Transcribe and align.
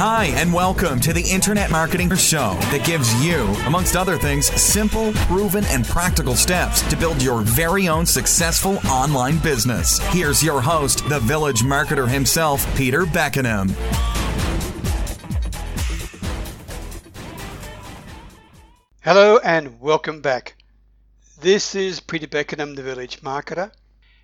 Hi, 0.00 0.26
and 0.36 0.52
welcome 0.52 1.00
to 1.00 1.12
the 1.12 1.28
Internet 1.28 1.72
Marketing 1.72 2.14
Show 2.14 2.56
that 2.70 2.86
gives 2.86 3.12
you, 3.20 3.46
amongst 3.66 3.96
other 3.96 4.16
things, 4.16 4.46
simple, 4.46 5.12
proven, 5.26 5.64
and 5.64 5.84
practical 5.84 6.36
steps 6.36 6.82
to 6.82 6.96
build 6.96 7.20
your 7.20 7.40
very 7.40 7.88
own 7.88 8.06
successful 8.06 8.78
online 8.86 9.38
business. 9.38 9.98
Here's 10.12 10.40
your 10.40 10.60
host, 10.60 11.08
the 11.08 11.18
village 11.18 11.62
marketer 11.62 12.08
himself, 12.08 12.64
Peter 12.76 13.06
Beckenham. 13.06 13.70
Hello 19.00 19.38
and 19.38 19.80
welcome 19.80 20.20
back. 20.20 20.62
This 21.40 21.74
is 21.74 21.98
Peter 21.98 22.28
Beckenham, 22.28 22.76
the 22.76 22.84
Village 22.84 23.20
Marketer, 23.22 23.72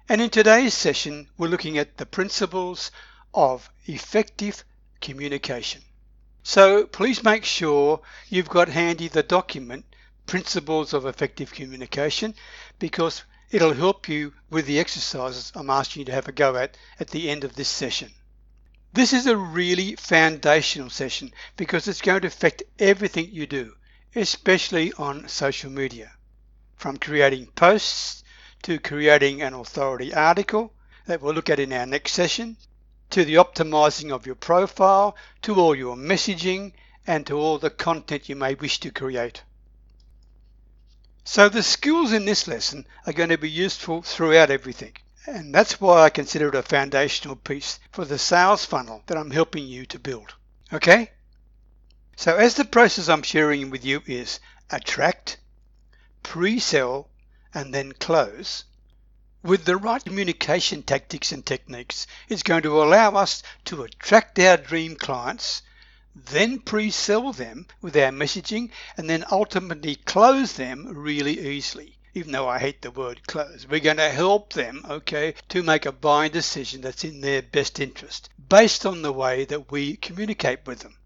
and 0.09 0.21
in 0.21 0.31
today's 0.31 0.75
session, 0.75 1.27
we're 1.37 1.49
looking 1.49 1.79
at 1.79 1.97
the 1.97 2.07
principles 2.07 2.93
of 3.35 3.69
effective 3.87 4.63
communication. 5.05 5.83
So 6.43 6.87
please 6.87 7.23
make 7.23 7.45
sure 7.45 8.01
you've 8.29 8.49
got 8.49 8.69
handy 8.69 9.09
the 9.09 9.23
document 9.23 9.85
Principles 10.27 10.93
of 10.93 11.07
Effective 11.07 11.53
Communication 11.53 12.35
because 12.79 13.23
it'll 13.51 13.75
help 13.75 14.09
you 14.09 14.33
with 14.51 14.67
the 14.67 14.81
exercises 14.81 15.53
I'm 15.55 15.71
asking 15.71 16.01
you 16.01 16.07
to 16.07 16.13
have 16.13 16.27
a 16.27 16.33
go 16.33 16.57
at 16.57 16.77
at 16.99 17.11
the 17.11 17.31
end 17.31 17.45
of 17.45 17.55
this 17.55 17.69
session. 17.69 18.13
This 18.93 19.13
is 19.13 19.27
a 19.27 19.37
really 19.37 19.97
foundational 19.97 20.91
session 20.91 21.33
because 21.57 21.87
it's 21.87 22.01
going 22.01 22.23
to 22.23 22.29
affect 22.29 22.63
everything 22.79 23.29
you 23.31 23.47
do, 23.47 23.75
especially 24.15 24.93
on 24.95 25.29
social 25.29 25.71
media 25.71 26.13
from 26.77 26.97
creating 26.97 27.47
posts 27.55 28.25
to 28.63 28.79
creating 28.79 29.43
an 29.43 29.53
authority 29.53 30.15
article 30.15 30.73
that 31.07 31.21
we'll 31.21 31.35
look 31.35 31.51
at 31.51 31.61
in 31.61 31.73
our 31.73 31.87
next 31.87 32.13
session, 32.13 32.57
to 33.15 33.25
the 33.25 33.37
optimizing 33.37 34.11
of 34.11 34.27
your 34.27 34.35
profile, 34.35 35.17
to 35.41 35.55
all 35.55 35.73
your 35.73 35.95
messaging, 35.95 36.73
and 37.07 37.25
to 37.25 37.39
all 37.39 37.59
the 37.59 37.71
content 37.71 38.29
you 38.29 38.35
may 38.35 38.57
wish 38.57 38.81
to 38.81 38.91
create. 38.91 39.41
So 41.23 41.49
the 41.49 41.63
skills 41.63 42.13
in 42.13 42.25
this 42.25 42.49
lesson 42.49 42.89
are 43.07 43.13
going 43.13 43.29
to 43.29 43.39
be 43.39 43.49
useful 43.49 44.03
throughout 44.03 44.51
everything. 44.51 44.97
And 45.29 45.55
that's 45.55 45.81
why 45.81 46.03
I 46.03 46.11
consider 46.11 46.49
it 46.49 46.57
a 46.57 46.63
foundational 46.65 47.37
piece 47.37 47.79
for 47.93 48.05
the 48.05 48.19
sales 48.19 48.65
funnel 48.65 49.05
that 49.07 49.17
I'm 49.17 49.31
helping 49.31 49.65
you 49.65 49.87
to 49.87 49.99
build. 50.01 50.35
Okay? 50.73 51.13
So 52.17 52.35
as 52.35 52.57
the 52.57 52.65
process 52.65 53.09
I'm 53.09 53.23
sharing 53.23 53.71
with 53.71 53.85
you 53.85 54.03
is 54.07 54.41
attract, 54.71 55.39
pre-sell, 56.25 57.09
and 57.55 57.73
then 57.73 57.93
close, 57.93 58.65
with 59.45 59.67
the 59.67 59.77
right 59.77 60.03
communication 60.03 60.83
tactics 60.83 61.31
and 61.31 61.45
techniques, 61.45 62.07
it's 62.31 62.43
going 62.43 62.63
to 62.63 62.83
allow 62.83 63.15
us 63.15 63.43
to 63.67 63.83
attract 63.83 64.39
our 64.39 64.57
dream 64.57 64.97
clients, 64.97 65.61
then 66.15 66.59
pre-sell 66.59 67.31
them 67.31 67.67
with 67.83 67.95
our 67.95 68.11
messaging, 68.11 68.71
and 68.97 69.09
then 69.09 69.23
ultimately 69.31 69.97
close 69.97 70.55
them 70.55 70.89
really 70.89 71.39
easily. 71.39 71.99
Even 72.15 72.33
though 72.33 72.49
I 72.49 72.59
hate 72.59 72.81
the 72.81 72.91
word 72.91 73.27
close, 73.27 73.67
we're 73.69 73.81
going 73.81 73.99
to 73.99 74.09
help 74.09 74.55
them, 74.55 74.83
okay, 74.89 75.35
to 75.51 75.63
make 75.63 75.85
a 75.85 75.93
buying 75.93 76.33
decision 76.33 76.81
that's 76.81 77.05
in 77.05 77.21
their 77.21 77.43
best 77.43 77.81
interest 77.81 78.31
based 78.49 78.87
on 78.87 79.03
the 79.03 79.13
way 79.13 79.45
that 79.45 79.71
we 79.71 79.97
communicate 79.97 80.61
with 80.65 80.79
them. 80.79 80.97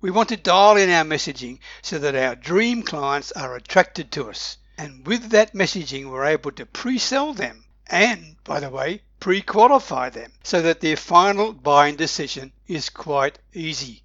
We 0.00 0.10
want 0.10 0.28
to 0.28 0.36
dial 0.36 0.76
in 0.76 0.90
our 0.90 1.04
messaging 1.04 1.58
so 1.82 1.98
that 1.98 2.14
our 2.14 2.36
dream 2.36 2.82
clients 2.82 3.32
are 3.32 3.56
attracted 3.56 4.12
to 4.12 4.28
us. 4.28 4.58
And 4.76 5.06
with 5.06 5.30
that 5.30 5.54
messaging, 5.54 6.10
we're 6.10 6.24
able 6.24 6.50
to 6.52 6.66
pre 6.66 6.98
sell 6.98 7.32
them 7.32 7.64
and, 7.86 8.36
by 8.44 8.60
the 8.60 8.70
way, 8.70 9.02
pre 9.20 9.40
qualify 9.40 10.10
them 10.10 10.32
so 10.42 10.62
that 10.62 10.80
their 10.80 10.96
final 10.96 11.52
buying 11.52 11.96
decision 11.96 12.52
is 12.66 12.90
quite 12.90 13.38
easy. 13.52 14.02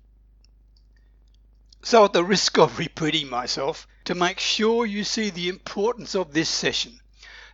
So, 1.82 2.06
at 2.06 2.14
the 2.14 2.24
risk 2.24 2.58
of 2.58 2.78
repeating 2.78 3.30
myself, 3.30 3.88
to 4.06 4.14
make 4.14 4.40
sure 4.40 4.86
you 4.86 5.04
see 5.04 5.30
the 5.30 5.50
importance 5.50 6.14
of 6.14 6.34
this 6.34 6.50
session, 6.50 7.00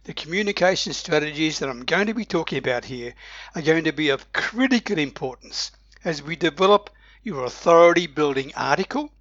the 0.06 0.13
communication 0.13 0.94
strategies 0.94 1.59
that 1.59 1.69
I'm 1.69 1.85
going 1.85 2.07
to 2.07 2.13
be 2.13 2.25
talking 2.25 2.57
about 2.57 2.85
here 2.85 3.13
are 3.56 3.61
going 3.61 3.85
to 3.85 3.91
be 3.91 4.09
of 4.09 4.34
critical 4.34 4.97
importance 4.97 5.72
as 6.03 6.22
we 6.22 6.35
develop 6.35 6.90
your 7.23 7.45
authority 7.45 8.07
building 8.07 8.53
article, 8.56 9.11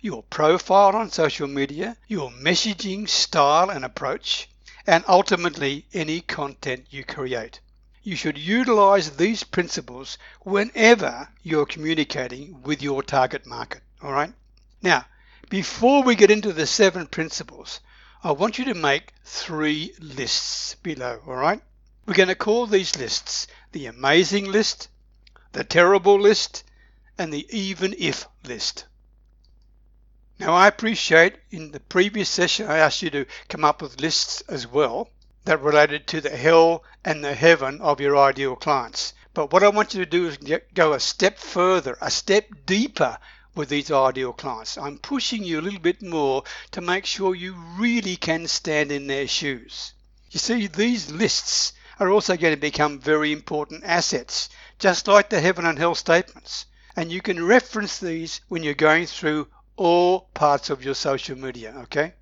your 0.00 0.22
profile 0.22 0.94
on 0.94 1.10
social 1.10 1.48
media, 1.48 1.96
your 2.06 2.30
messaging 2.30 3.08
style 3.08 3.70
and 3.70 3.84
approach, 3.84 4.48
and 4.86 5.04
ultimately 5.08 5.86
any 5.92 6.20
content 6.20 6.86
you 6.90 7.04
create. 7.04 7.60
You 8.02 8.16
should 8.16 8.38
utilize 8.38 9.16
these 9.16 9.44
principles 9.44 10.16
whenever 10.42 11.28
you're 11.42 11.66
communicating 11.66 12.62
with 12.62 12.80
your 12.80 13.02
target 13.02 13.44
market. 13.44 13.82
All 14.02 14.12
right. 14.12 14.32
Now, 14.80 15.04
before 15.50 16.02
we 16.02 16.14
get 16.14 16.30
into 16.30 16.52
the 16.52 16.66
seven 16.66 17.06
principles, 17.06 17.80
I 18.22 18.32
want 18.32 18.58
you 18.58 18.64
to 18.66 18.74
make 18.74 19.12
three 19.24 19.94
lists 20.00 20.74
below. 20.76 21.20
All 21.26 21.36
right. 21.36 21.60
We're 22.06 22.14
going 22.14 22.28
to 22.28 22.34
call 22.34 22.66
these 22.66 22.96
lists 22.96 23.46
the 23.72 23.86
amazing 23.86 24.50
list, 24.50 24.88
the 25.52 25.64
terrible 25.64 26.18
list, 26.18 26.64
and 27.18 27.32
the 27.32 27.46
even 27.50 27.94
if 27.98 28.26
list. 28.44 28.86
Now 30.40 30.54
I 30.54 30.68
appreciate 30.68 31.34
in 31.50 31.72
the 31.72 31.80
previous 31.80 32.28
session 32.28 32.68
I 32.68 32.78
asked 32.78 33.02
you 33.02 33.10
to 33.10 33.26
come 33.48 33.64
up 33.64 33.82
with 33.82 34.00
lists 34.00 34.40
as 34.42 34.68
well 34.68 35.10
that 35.46 35.60
related 35.60 36.06
to 36.06 36.20
the 36.20 36.36
hell 36.36 36.84
and 37.04 37.24
the 37.24 37.34
heaven 37.34 37.80
of 37.80 38.00
your 38.00 38.16
ideal 38.16 38.54
clients. 38.54 39.14
But 39.34 39.52
what 39.52 39.64
I 39.64 39.68
want 39.68 39.94
you 39.94 40.04
to 40.04 40.08
do 40.08 40.28
is 40.28 40.38
go 40.74 40.92
a 40.92 41.00
step 41.00 41.38
further, 41.38 41.98
a 42.00 42.08
step 42.08 42.50
deeper 42.66 43.18
with 43.56 43.68
these 43.68 43.90
ideal 43.90 44.32
clients. 44.32 44.78
I'm 44.78 44.98
pushing 44.98 45.42
you 45.42 45.58
a 45.58 45.60
little 45.60 45.80
bit 45.80 46.02
more 46.02 46.44
to 46.70 46.80
make 46.80 47.04
sure 47.04 47.34
you 47.34 47.56
really 47.76 48.14
can 48.14 48.46
stand 48.46 48.92
in 48.92 49.08
their 49.08 49.26
shoes. 49.26 49.92
You 50.30 50.38
see, 50.38 50.68
these 50.68 51.10
lists 51.10 51.72
are 51.98 52.10
also 52.10 52.36
going 52.36 52.54
to 52.54 52.60
become 52.60 53.00
very 53.00 53.32
important 53.32 53.82
assets, 53.82 54.50
just 54.78 55.08
like 55.08 55.30
the 55.30 55.40
heaven 55.40 55.66
and 55.66 55.80
hell 55.80 55.96
statements 55.96 56.66
and 56.98 57.12
you 57.12 57.22
can 57.22 57.44
reference 57.44 57.98
these 57.98 58.40
when 58.48 58.64
you're 58.64 58.74
going 58.74 59.06
through 59.06 59.46
all 59.78 60.28
parts 60.34 60.70
of 60.70 60.84
your 60.84 60.94
social 60.94 61.38
media, 61.38 61.72
okay? 61.84 62.12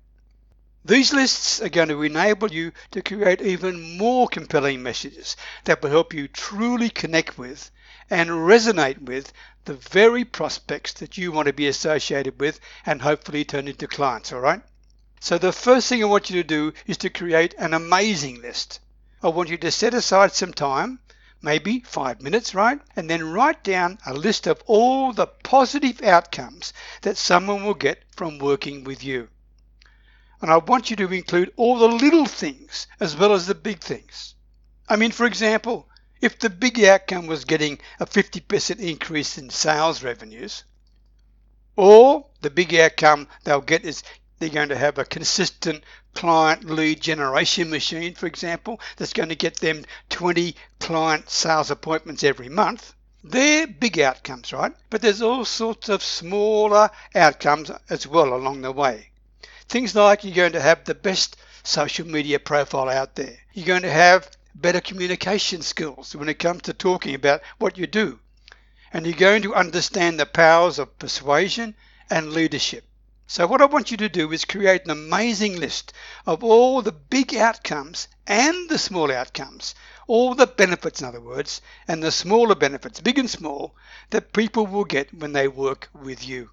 These 0.85 1.11
lists 1.11 1.61
are 1.61 1.69
going 1.69 1.89
to 1.89 2.03
enable 2.03 2.51
you 2.51 2.71
to 2.91 3.01
create 3.01 3.41
even 3.41 3.97
more 3.97 4.27
compelling 4.27 4.83
messages 4.83 5.35
that 5.65 5.81
will 5.81 5.89
help 5.89 6.13
you 6.13 6.27
truly 6.27 6.89
connect 6.89 7.37
with 7.37 7.71
and 8.09 8.29
resonate 8.29 9.01
with 9.01 9.33
the 9.65 9.73
very 9.73 10.23
prospects 10.23 10.93
that 10.93 11.17
you 11.17 11.31
want 11.31 11.47
to 11.47 11.53
be 11.53 11.67
associated 11.67 12.39
with 12.39 12.59
and 12.85 13.01
hopefully 13.01 13.43
turn 13.43 13.67
into 13.67 13.87
clients, 13.87 14.31
all 14.31 14.39
right? 14.39 14.61
So 15.19 15.37
the 15.37 15.51
first 15.51 15.89
thing 15.89 16.03
I 16.03 16.05
want 16.05 16.29
you 16.29 16.41
to 16.41 16.47
do 16.47 16.73
is 16.85 16.97
to 16.97 17.09
create 17.09 17.55
an 17.57 17.73
amazing 17.73 18.41
list. 18.41 18.79
I 19.21 19.29
want 19.29 19.49
you 19.49 19.57
to 19.57 19.71
set 19.71 19.95
aside 19.95 20.31
some 20.31 20.53
time 20.53 20.99
maybe 21.47 21.79
five 21.79 22.21
minutes, 22.21 22.53
right? 22.53 22.77
And 22.97 23.09
then 23.09 23.31
write 23.31 23.63
down 23.63 23.99
a 24.05 24.13
list 24.13 24.47
of 24.47 24.61
all 24.65 25.13
the 25.13 25.27
positive 25.27 26.03
outcomes 26.03 26.73
that 27.03 27.15
someone 27.15 27.63
will 27.63 27.73
get 27.73 28.03
from 28.17 28.37
working 28.37 28.83
with 28.83 29.01
you. 29.01 29.29
And 30.41 30.51
I 30.51 30.57
want 30.57 30.89
you 30.89 30.97
to 30.97 31.13
include 31.13 31.53
all 31.55 31.79
the 31.79 31.87
little 31.87 32.25
things 32.25 32.85
as 32.99 33.15
well 33.15 33.31
as 33.31 33.47
the 33.47 33.55
big 33.55 33.79
things. 33.79 34.35
I 34.89 34.97
mean, 34.97 35.11
for 35.11 35.25
example, 35.25 35.87
if 36.19 36.37
the 36.37 36.49
big 36.49 36.83
outcome 36.83 37.27
was 37.27 37.45
getting 37.45 37.79
a 38.01 38.05
50% 38.05 38.79
increase 38.79 39.37
in 39.37 39.49
sales 39.49 40.03
revenues, 40.03 40.65
or 41.77 42.25
the 42.41 42.49
big 42.49 42.75
outcome 42.75 43.29
they'll 43.45 43.61
get 43.61 43.85
is 43.85 44.03
they're 44.39 44.49
going 44.49 44.69
to 44.69 44.77
have 44.77 44.97
a 44.97 45.05
consistent 45.05 45.81
client 46.17 46.63
lead 46.63 46.99
generation 46.99 47.69
machine, 47.69 48.15
for 48.15 48.25
example, 48.25 48.81
that's 48.95 49.13
going 49.13 49.29
to 49.29 49.35
get 49.35 49.57
them 49.57 49.85
20 50.09 50.55
client 50.79 51.29
sales 51.29 51.69
appointments 51.69 52.23
every 52.23 52.49
month. 52.49 52.95
They're 53.23 53.67
big 53.67 53.99
outcomes, 53.99 54.51
right? 54.51 54.73
But 54.89 55.03
there's 55.03 55.21
all 55.21 55.45
sorts 55.45 55.89
of 55.89 56.01
smaller 56.01 56.89
outcomes 57.13 57.69
as 57.87 58.07
well 58.07 58.33
along 58.33 58.61
the 58.61 58.71
way. 58.71 59.11
Things 59.69 59.93
like 59.93 60.23
you're 60.23 60.33
going 60.33 60.53
to 60.53 60.59
have 60.61 60.85
the 60.85 60.95
best 60.95 61.37
social 61.61 62.07
media 62.07 62.39
profile 62.39 62.89
out 62.89 63.13
there. 63.13 63.37
You're 63.53 63.67
going 63.67 63.83
to 63.83 63.91
have 63.91 64.31
better 64.55 64.81
communication 64.81 65.61
skills 65.61 66.15
when 66.15 66.29
it 66.29 66.39
comes 66.39 66.63
to 66.63 66.73
talking 66.73 67.13
about 67.13 67.43
what 67.59 67.77
you 67.77 67.85
do. 67.85 68.19
And 68.91 69.05
you're 69.05 69.15
going 69.15 69.43
to 69.43 69.53
understand 69.53 70.19
the 70.19 70.25
powers 70.25 70.79
of 70.79 70.97
persuasion 70.97 71.75
and 72.09 72.33
leadership. 72.33 72.86
So 73.29 73.45
what 73.45 73.61
I 73.61 73.65
want 73.65 73.91
you 73.91 73.97
to 73.97 74.07
do 74.07 74.31
is 74.31 74.45
create 74.45 74.85
an 74.85 74.91
amazing 74.91 75.59
list 75.59 75.91
of 76.25 76.45
all 76.45 76.81
the 76.81 76.93
big 76.93 77.35
outcomes 77.35 78.07
and 78.25 78.69
the 78.69 78.77
small 78.77 79.11
outcomes, 79.11 79.75
all 80.07 80.33
the 80.33 80.47
benefits 80.47 81.01
in 81.01 81.07
other 81.07 81.19
words, 81.19 81.61
and 81.89 82.01
the 82.01 82.09
smaller 82.09 82.55
benefits, 82.55 83.01
big 83.01 83.19
and 83.19 83.29
small, 83.29 83.75
that 84.11 84.31
people 84.31 84.65
will 84.65 84.85
get 84.85 85.13
when 85.13 85.33
they 85.33 85.49
work 85.49 85.89
with 85.93 86.25
you. 86.25 86.51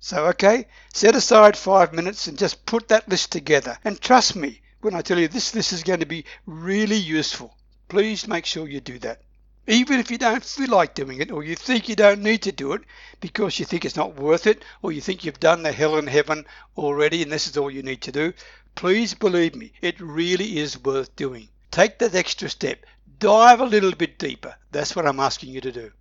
So 0.00 0.24
okay, 0.28 0.66
set 0.94 1.14
aside 1.14 1.58
five 1.58 1.92
minutes 1.92 2.26
and 2.26 2.38
just 2.38 2.64
put 2.64 2.88
that 2.88 3.06
list 3.06 3.30
together. 3.30 3.78
And 3.84 4.00
trust 4.00 4.34
me 4.34 4.62
when 4.80 4.94
I 4.94 5.02
tell 5.02 5.18
you 5.18 5.28
this 5.28 5.54
list 5.54 5.74
is 5.74 5.82
going 5.82 6.00
to 6.00 6.06
be 6.06 6.24
really 6.46 6.96
useful. 6.96 7.54
Please 7.88 8.26
make 8.26 8.46
sure 8.46 8.66
you 8.66 8.80
do 8.80 8.98
that. 9.00 9.20
Even 9.66 9.98
if 9.98 10.10
you 10.10 10.18
don't 10.18 10.44
feel 10.44 10.68
like 10.68 10.94
doing 10.94 11.20
it, 11.20 11.30
or 11.30 11.42
you 11.42 11.56
think 11.56 11.88
you 11.88 11.96
don't 11.96 12.22
need 12.22 12.42
to 12.42 12.52
do 12.52 12.74
it 12.74 12.82
because 13.20 13.58
you 13.58 13.64
think 13.64 13.84
it's 13.84 13.96
not 13.96 14.16
worth 14.16 14.46
it, 14.46 14.62
or 14.82 14.92
you 14.92 15.00
think 15.00 15.24
you've 15.24 15.40
done 15.40 15.62
the 15.62 15.72
hell 15.72 15.96
and 15.96 16.08
heaven 16.08 16.44
already 16.76 17.22
and 17.22 17.32
this 17.32 17.46
is 17.46 17.56
all 17.56 17.70
you 17.70 17.82
need 17.82 18.02
to 18.02 18.12
do, 18.12 18.34
please 18.74 19.14
believe 19.14 19.54
me, 19.54 19.72
it 19.80 19.98
really 20.00 20.58
is 20.58 20.78
worth 20.78 21.16
doing. 21.16 21.48
Take 21.70 21.98
that 21.98 22.14
extra 22.14 22.50
step. 22.50 22.84
Dive 23.18 23.60
a 23.60 23.64
little 23.64 23.92
bit 23.92 24.18
deeper. 24.18 24.54
That's 24.70 24.94
what 24.94 25.06
I'm 25.06 25.20
asking 25.20 25.50
you 25.50 25.60
to 25.62 25.72
do. 25.72 25.92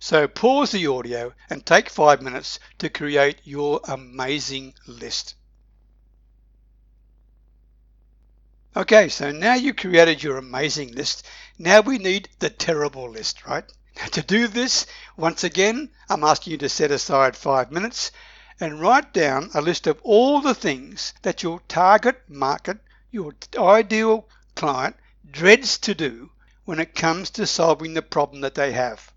So 0.00 0.26
pause 0.26 0.72
the 0.72 0.86
audio 0.86 1.32
and 1.48 1.64
take 1.64 1.90
five 1.90 2.22
minutes 2.22 2.58
to 2.78 2.88
create 2.88 3.40
your 3.44 3.80
amazing 3.86 4.74
list. 4.86 5.34
Okay, 8.76 9.08
so 9.08 9.32
now 9.32 9.54
you've 9.54 9.74
created 9.74 10.22
your 10.22 10.36
amazing 10.36 10.92
list. 10.92 11.26
Now 11.58 11.80
we 11.80 11.98
need 11.98 12.28
the 12.38 12.50
terrible 12.50 13.10
list, 13.10 13.44
right? 13.44 13.64
To 14.12 14.22
do 14.22 14.46
this, 14.46 14.86
once 15.16 15.42
again, 15.42 15.90
I'm 16.08 16.22
asking 16.22 16.52
you 16.52 16.58
to 16.58 16.68
set 16.68 16.92
aside 16.92 17.36
five 17.36 17.72
minutes 17.72 18.12
and 18.60 18.80
write 18.80 19.12
down 19.12 19.50
a 19.54 19.60
list 19.60 19.88
of 19.88 19.98
all 20.04 20.40
the 20.40 20.54
things 20.54 21.14
that 21.22 21.42
your 21.42 21.60
target 21.66 22.22
market, 22.28 22.78
your 23.10 23.34
ideal 23.58 24.28
client, 24.54 24.94
dreads 25.28 25.76
to 25.78 25.92
do 25.92 26.30
when 26.64 26.78
it 26.78 26.94
comes 26.94 27.30
to 27.30 27.48
solving 27.48 27.94
the 27.94 28.02
problem 28.02 28.40
that 28.42 28.54
they 28.54 28.70
have. 28.70 29.12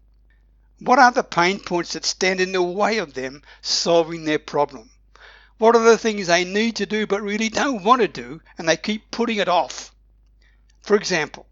What 0.79 0.97
are 0.97 1.11
the 1.11 1.23
pain 1.23 1.59
points 1.59 1.93
that 1.93 2.05
stand 2.05 2.41
in 2.41 2.53
the 2.53 2.63
way 2.63 2.97
of 2.97 3.13
them 3.13 3.43
solving 3.61 4.25
their 4.25 4.39
problem? 4.39 4.89
What 5.63 5.77
are 5.77 5.83
the 5.91 5.97
things 5.97 6.27
they 6.27 6.43
need 6.43 6.75
to 6.75 6.85
do 6.85 7.07
but 7.07 7.21
really 7.21 7.47
don't 7.47 7.85
want 7.85 8.01
to 8.01 8.07
do 8.09 8.41
and 8.57 8.67
they 8.67 8.75
keep 8.75 9.09
putting 9.11 9.37
it 9.37 9.47
off? 9.47 9.95
For 10.81 10.97
example, 10.97 11.45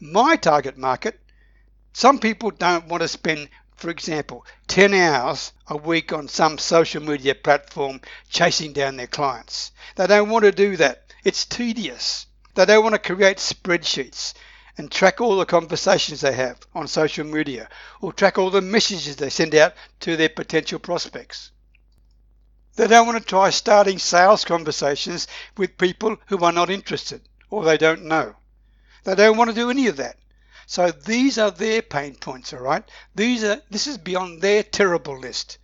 my 0.00 0.36
target 0.36 0.78
market, 0.78 1.20
some 1.92 2.20
people 2.20 2.52
don't 2.52 2.88
want 2.88 3.02
to 3.02 3.08
spend, 3.08 3.50
for 3.76 3.90
example, 3.90 4.46
10 4.68 4.94
hours 4.94 5.52
a 5.66 5.76
week 5.76 6.10
on 6.10 6.26
some 6.26 6.56
social 6.56 7.02
media 7.02 7.34
platform 7.34 8.00
chasing 8.30 8.72
down 8.72 8.96
their 8.96 9.06
clients. 9.06 9.72
They 9.96 10.06
don't 10.06 10.30
want 10.30 10.46
to 10.46 10.50
do 10.50 10.78
that. 10.78 11.12
It's 11.22 11.44
tedious. 11.44 12.24
They 12.54 12.64
don't 12.64 12.82
want 12.82 12.94
to 12.94 13.14
create 13.14 13.36
spreadsheets 13.36 14.32
and 14.78 14.90
track 14.90 15.20
all 15.20 15.36
the 15.36 15.44
conversations 15.44 16.22
they 16.22 16.32
have 16.32 16.60
on 16.74 16.88
social 16.88 17.26
media 17.26 17.68
or 18.00 18.14
track 18.14 18.38
all 18.38 18.48
the 18.48 18.62
messages 18.62 19.16
they 19.16 19.28
send 19.28 19.54
out 19.54 19.74
to 20.00 20.16
their 20.16 20.30
potential 20.30 20.78
prospects. 20.78 21.50
They 22.76 22.88
don't 22.88 23.06
want 23.06 23.18
to 23.18 23.24
try 23.24 23.50
starting 23.50 23.98
sales 23.98 24.44
conversations 24.44 25.28
with 25.56 25.78
people 25.78 26.16
who 26.26 26.44
are 26.44 26.52
not 26.52 26.70
interested 26.70 27.20
or 27.48 27.64
they 27.64 27.76
don't 27.76 28.04
know. 28.04 28.34
They 29.04 29.14
don't 29.14 29.36
want 29.36 29.50
to 29.50 29.54
do 29.54 29.70
any 29.70 29.86
of 29.86 29.96
that. 29.98 30.16
So 30.66 30.90
these 30.90 31.38
are 31.38 31.50
their 31.50 31.82
pain 31.82 32.16
points, 32.16 32.52
all 32.52 32.60
right? 32.60 32.82
These 33.14 33.44
are 33.44 33.62
this 33.70 33.86
is 33.86 33.98
beyond 33.98 34.40
their 34.40 34.62
terrible 34.62 35.18
list. 35.18 35.58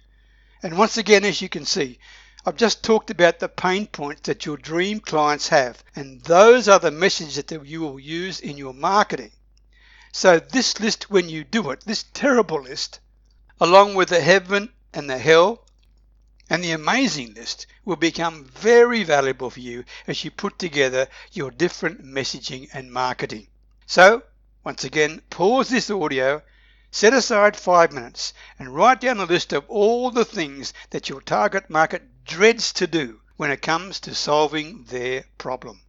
And 0.62 0.76
once 0.76 0.98
again, 0.98 1.24
as 1.24 1.40
you 1.40 1.48
can 1.48 1.64
see, 1.64 1.98
I've 2.44 2.56
just 2.56 2.84
talked 2.84 3.10
about 3.10 3.38
the 3.38 3.48
pain 3.48 3.86
points 3.86 4.22
that 4.22 4.46
your 4.46 4.56
dream 4.56 5.00
clients 5.00 5.48
have, 5.48 5.82
and 5.96 6.22
those 6.22 6.68
are 6.68 6.78
the 6.78 6.90
messages 6.90 7.36
that 7.36 7.66
you 7.66 7.80
will 7.80 7.98
use 7.98 8.40
in 8.40 8.56
your 8.56 8.74
marketing. 8.74 9.32
So 10.12 10.38
this 10.38 10.78
list, 10.80 11.10
when 11.10 11.28
you 11.28 11.44
do 11.44 11.70
it, 11.70 11.80
this 11.86 12.04
terrible 12.14 12.62
list, 12.62 13.00
along 13.60 13.94
with 13.94 14.10
the 14.10 14.20
heaven 14.20 14.72
and 14.92 15.08
the 15.08 15.18
hell 15.18 15.66
and 16.52 16.64
the 16.64 16.72
amazing 16.72 17.32
list 17.34 17.64
will 17.84 17.94
become 17.94 18.44
very 18.44 19.04
valuable 19.04 19.48
for 19.48 19.60
you 19.60 19.84
as 20.08 20.24
you 20.24 20.30
put 20.32 20.58
together 20.58 21.06
your 21.30 21.52
different 21.52 22.04
messaging 22.04 22.68
and 22.74 22.92
marketing. 22.92 23.46
So, 23.86 24.24
once 24.64 24.82
again, 24.82 25.22
pause 25.30 25.68
this 25.68 25.90
audio, 25.90 26.42
set 26.90 27.14
aside 27.14 27.56
five 27.56 27.92
minutes, 27.92 28.34
and 28.58 28.74
write 28.74 29.00
down 29.00 29.20
a 29.20 29.24
list 29.26 29.52
of 29.52 29.64
all 29.68 30.10
the 30.10 30.24
things 30.24 30.74
that 30.90 31.08
your 31.08 31.20
target 31.20 31.70
market 31.70 32.24
dreads 32.24 32.72
to 32.72 32.88
do 32.88 33.20
when 33.36 33.52
it 33.52 33.62
comes 33.62 34.00
to 34.00 34.14
solving 34.14 34.82
their 34.84 35.24
problem. 35.38 35.80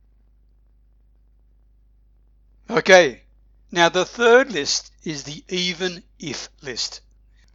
Okay, 2.70 3.24
now 3.72 3.90
the 3.90 4.06
third 4.06 4.52
list 4.52 4.92
is 5.04 5.24
the 5.24 5.44
even 5.50 6.04
if 6.20 6.50
list. 6.62 7.02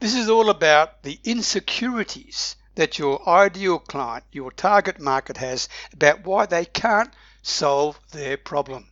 This 0.01 0.17
is 0.17 0.29
all 0.29 0.51
about 0.51 1.05
the 1.05 1.21
insecurities 1.23 2.57
that 2.77 2.99
your 2.99 3.29
ideal 3.29 3.79
client, 3.79 4.25
your 4.31 4.53
target 4.53 5.01
market 5.01 5.37
has 5.39 5.69
about 5.93 6.25
why 6.25 6.47
they 6.47 6.65
can't 6.65 7.13
solve 7.43 7.99
their 8.13 8.37
problem. 8.37 8.89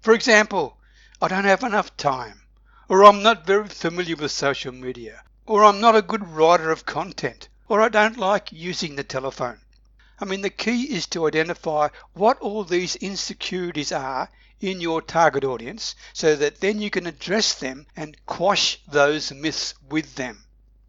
For 0.00 0.14
example, 0.14 0.78
I 1.20 1.28
don't 1.28 1.44
have 1.44 1.62
enough 1.62 1.96
time, 1.96 2.42
or 2.88 3.04
I'm 3.04 3.22
not 3.22 3.46
very 3.46 3.68
familiar 3.68 4.16
with 4.16 4.30
social 4.30 4.72
media, 4.72 5.24
or 5.46 5.64
I'm 5.64 5.80
not 5.80 5.96
a 5.96 6.02
good 6.02 6.28
writer 6.28 6.70
of 6.70 6.86
content, 6.86 7.48
or 7.68 7.80
I 7.80 7.88
don't 7.88 8.18
like 8.18 8.52
using 8.52 8.96
the 8.96 9.04
telephone. 9.04 9.60
I 10.18 10.24
mean, 10.24 10.42
the 10.42 10.50
key 10.50 10.94
is 10.94 11.06
to 11.08 11.26
identify 11.26 11.88
what 12.12 12.38
all 12.40 12.64
these 12.64 12.96
insecurities 12.96 13.92
are 13.92 14.30
in 14.60 14.80
your 14.80 15.02
target 15.02 15.44
audience 15.44 15.94
so 16.12 16.36
that 16.36 16.60
then 16.60 16.80
you 16.80 16.90
can 16.90 17.06
address 17.06 17.54
them 17.54 17.86
and 17.96 18.16
quash 18.24 18.80
those 18.88 19.32
myths 19.32 19.74
with 19.88 20.14
them. 20.14 20.45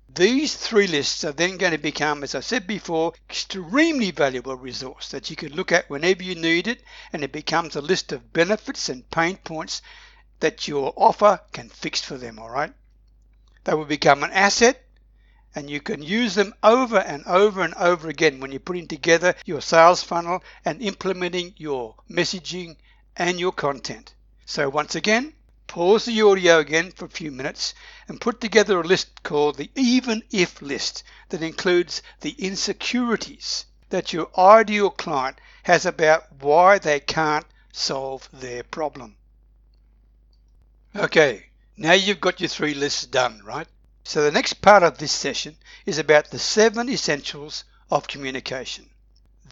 These 0.09 0.55
three 0.55 0.87
lists 0.87 1.23
are 1.25 1.33
then 1.33 1.57
going 1.57 1.73
to 1.73 1.77
become, 1.77 2.23
as 2.23 2.33
I 2.33 2.39
said 2.39 2.65
before, 2.65 3.13
extremely 3.29 4.11
valuable 4.11 4.55
resource 4.55 5.09
that 5.09 5.29
you 5.29 5.35
can 5.35 5.53
look 5.53 5.71
at 5.71 5.89
whenever 5.89 6.23
you 6.23 6.33
need 6.33 6.67
it 6.67 6.81
and 7.11 7.23
it 7.23 7.31
becomes 7.31 7.75
a 7.75 7.81
list 7.81 8.11
of 8.13 8.31
benefits 8.31 8.89
and 8.89 9.09
pain 9.11 9.37
points 9.37 9.81
that 10.39 10.67
your 10.67 10.93
offer 10.95 11.41
can 11.51 11.69
fix 11.69 12.01
for 12.01 12.17
them, 12.17 12.39
all 12.39 12.49
right? 12.49 12.73
They 13.65 13.73
will 13.73 13.85
become 13.85 14.23
an 14.23 14.31
asset 14.31 14.81
and 15.53 15.69
you 15.69 15.81
can 15.81 16.01
use 16.01 16.35
them 16.35 16.53
over 16.63 16.99
and 16.99 17.25
over 17.25 17.61
and 17.61 17.73
over 17.73 18.07
again 18.07 18.39
when 18.39 18.51
you're 18.51 18.59
putting 18.59 18.87
together 18.87 19.35
your 19.45 19.61
sales 19.61 20.03
funnel 20.03 20.43
and 20.63 20.81
implementing 20.81 21.53
your 21.57 21.95
messaging 22.09 22.77
and 23.15 23.39
your 23.39 23.51
content. 23.51 24.13
So 24.45 24.69
once 24.69 24.95
again, 24.95 25.33
pause 25.67 26.05
the 26.05 26.21
audio 26.21 26.59
again 26.59 26.91
for 26.91 27.05
a 27.05 27.09
few 27.09 27.31
minutes 27.31 27.73
and 28.07 28.21
put 28.21 28.39
together 28.39 28.79
a 28.79 28.83
list 28.83 29.21
called 29.23 29.57
the 29.57 29.69
even 29.75 30.23
if 30.31 30.61
list 30.61 31.03
that 31.29 31.43
includes 31.43 32.01
the 32.21 32.31
insecurities 32.31 33.65
that 33.89 34.13
your 34.13 34.29
ideal 34.37 34.89
client 34.89 35.39
has 35.63 35.85
about 35.85 36.23
why 36.41 36.77
they 36.79 36.99
can't 36.99 37.45
solve 37.71 38.29
their 38.31 38.63
problem. 38.63 39.15
Okay, 40.95 41.47
now 41.75 41.93
you've 41.93 42.21
got 42.21 42.39
your 42.39 42.49
three 42.49 42.73
lists 42.73 43.05
done, 43.05 43.41
right? 43.43 43.67
So 44.03 44.23
the 44.23 44.31
next 44.31 44.61
part 44.61 44.83
of 44.83 44.97
this 44.97 45.11
session 45.11 45.57
is 45.85 45.97
about 45.97 46.31
the 46.31 46.39
seven 46.39 46.89
essentials 46.89 47.65
of 47.91 48.07
communication. 48.07 48.89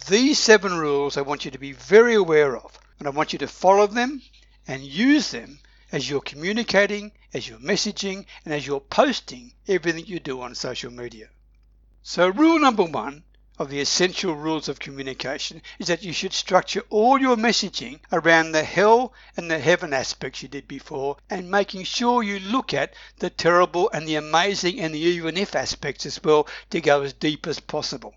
These 0.07 0.39
seven 0.39 0.77
rules 0.77 1.17
I 1.17 1.21
want 1.21 1.45
you 1.45 1.51
to 1.51 1.57
be 1.57 1.73
very 1.73 2.15
aware 2.15 2.55
of 2.55 2.79
and 2.99 3.07
I 3.07 3.11
want 3.11 3.33
you 3.33 3.39
to 3.39 3.47
follow 3.47 3.85
them 3.85 4.21
and 4.67 4.81
use 4.81 5.31
them 5.31 5.59
as 5.91 6.09
you're 6.09 6.21
communicating, 6.21 7.11
as 7.33 7.47
you're 7.47 7.59
messaging, 7.59 8.25
and 8.43 8.53
as 8.53 8.65
you're 8.65 8.79
posting 8.79 9.53
everything 9.67 10.05
you 10.05 10.19
do 10.19 10.41
on 10.41 10.55
social 10.55 10.91
media. 10.91 11.29
So 12.01 12.27
rule 12.27 12.59
number 12.59 12.83
one 12.83 13.23
of 13.57 13.69
the 13.69 13.79
essential 13.79 14.35
rules 14.35 14.67
of 14.67 14.79
communication 14.79 15.61
is 15.79 15.87
that 15.87 16.03
you 16.03 16.11
should 16.11 16.33
structure 16.33 16.83
all 16.89 17.17
your 17.17 17.37
messaging 17.37 17.99
around 18.11 18.51
the 18.51 18.63
hell 18.63 19.13
and 19.37 19.49
the 19.49 19.59
heaven 19.59 19.93
aspects 19.93 20.41
you 20.41 20.49
did 20.49 20.67
before 20.67 21.17
and 21.29 21.49
making 21.49 21.83
sure 21.83 22.21
you 22.21 22.39
look 22.39 22.73
at 22.73 22.93
the 23.19 23.29
terrible 23.29 23.89
and 23.91 24.07
the 24.07 24.15
amazing 24.15 24.79
and 24.79 24.93
the 24.93 24.99
even 24.99 25.37
if 25.37 25.55
aspects 25.55 26.05
as 26.05 26.21
well 26.21 26.47
to 26.69 26.81
go 26.81 27.01
as 27.01 27.13
deep 27.13 27.47
as 27.47 27.59
possible. 27.61 28.13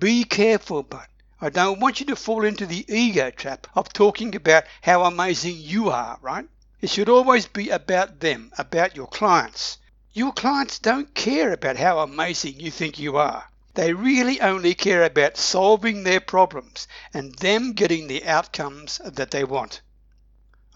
Be 0.00 0.24
careful, 0.24 0.82
but 0.82 1.08
I 1.40 1.50
don't 1.50 1.78
want 1.78 2.00
you 2.00 2.06
to 2.06 2.16
fall 2.16 2.44
into 2.44 2.66
the 2.66 2.84
ego 2.92 3.30
trap 3.30 3.68
of 3.76 3.92
talking 3.92 4.34
about 4.34 4.64
how 4.82 5.04
amazing 5.04 5.56
you 5.58 5.90
are, 5.90 6.18
right? 6.20 6.48
It 6.84 6.90
should 6.90 7.08
always 7.08 7.46
be 7.46 7.70
about 7.70 8.20
them, 8.20 8.52
about 8.58 8.94
your 8.94 9.06
clients. 9.06 9.78
Your 10.12 10.34
clients 10.34 10.78
don't 10.78 11.14
care 11.14 11.50
about 11.50 11.78
how 11.78 12.00
amazing 12.00 12.60
you 12.60 12.70
think 12.70 12.98
you 12.98 13.16
are. 13.16 13.48
They 13.72 13.94
really 13.94 14.38
only 14.42 14.74
care 14.74 15.02
about 15.02 15.38
solving 15.38 16.02
their 16.02 16.20
problems 16.20 16.86
and 17.14 17.34
them 17.36 17.72
getting 17.72 18.06
the 18.06 18.26
outcomes 18.26 19.00
that 19.02 19.30
they 19.30 19.44
want. 19.44 19.80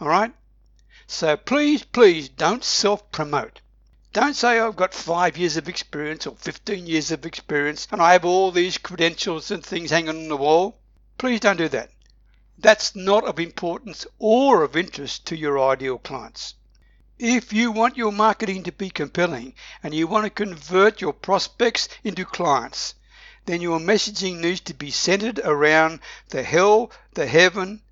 All 0.01 0.09
right? 0.09 0.33
So 1.07 1.37
please, 1.37 1.83
please 1.83 2.31
don't 2.31 2.65
self 2.65 3.13
promote. 3.13 3.61
Don't 4.15 4.35
say 4.35 4.59
I've 4.59 4.77
got 4.77 4.95
five 4.95 5.37
years 5.37 5.59
of 5.59 5.69
experience 5.69 6.27
or 6.27 6.37
15 6.37 6.87
years 6.87 7.11
of 7.11 7.27
experience 7.27 7.87
and 7.93 8.01
I 8.01 8.13
have 8.13 8.25
all 8.25 8.51
these 8.51 8.79
credentials 8.79 9.51
and 9.51 9.63
things 9.63 9.91
hanging 9.91 10.09
on 10.09 10.29
the 10.29 10.39
wall. 10.39 10.81
Please 11.19 11.41
don't 11.41 11.59
do 11.59 11.69
that 11.69 11.91
that's 12.61 12.97
not 12.97 13.25
of 13.25 13.39
importance 13.39 14.05
or 14.19 14.65
of 14.65 14.77
interest 14.77 15.27
to 15.27 15.37
your 15.37 15.61
ideal 15.61 15.99
clients. 15.99 16.55
If 17.19 17.53
you 17.53 17.71
want 17.71 17.97
your 17.97 18.13
marketing 18.13 18.65
to 18.65 18.73
be 18.73 18.91
compelling 18.91 19.55
and 19.83 19.95
you 19.95 20.07
want 20.07 20.25
to 20.25 20.31
convert 20.31 21.01
your 21.01 21.13
prospects 21.13 21.89
into 22.03 22.25
clients, 22.25 22.95
then 23.47 23.61
your 23.61 23.79
messaging 23.79 24.41
needs 24.41 24.61
to 24.61 24.75
be 24.75 24.91
centered 24.91 25.39
around 25.39 26.01
the 26.31 26.43
hell, 26.43 26.91
the 27.15 27.27
heaven, 27.27 27.83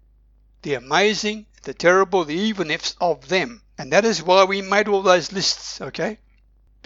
the 0.62 0.75
amazing, 0.75 1.46
the 1.62 1.75
terrible, 1.75 2.25
the 2.25 2.35
even 2.35 2.70
ifs 2.70 2.94
of 3.00 3.28
them. 3.28 3.62
And 3.78 3.92
that 3.92 4.04
is 4.04 4.23
why 4.23 4.44
we 4.44 4.62
made 4.62 4.88
all 4.88 5.02
those 5.02 5.32
lists, 5.32 5.80
okay? 5.80 6.18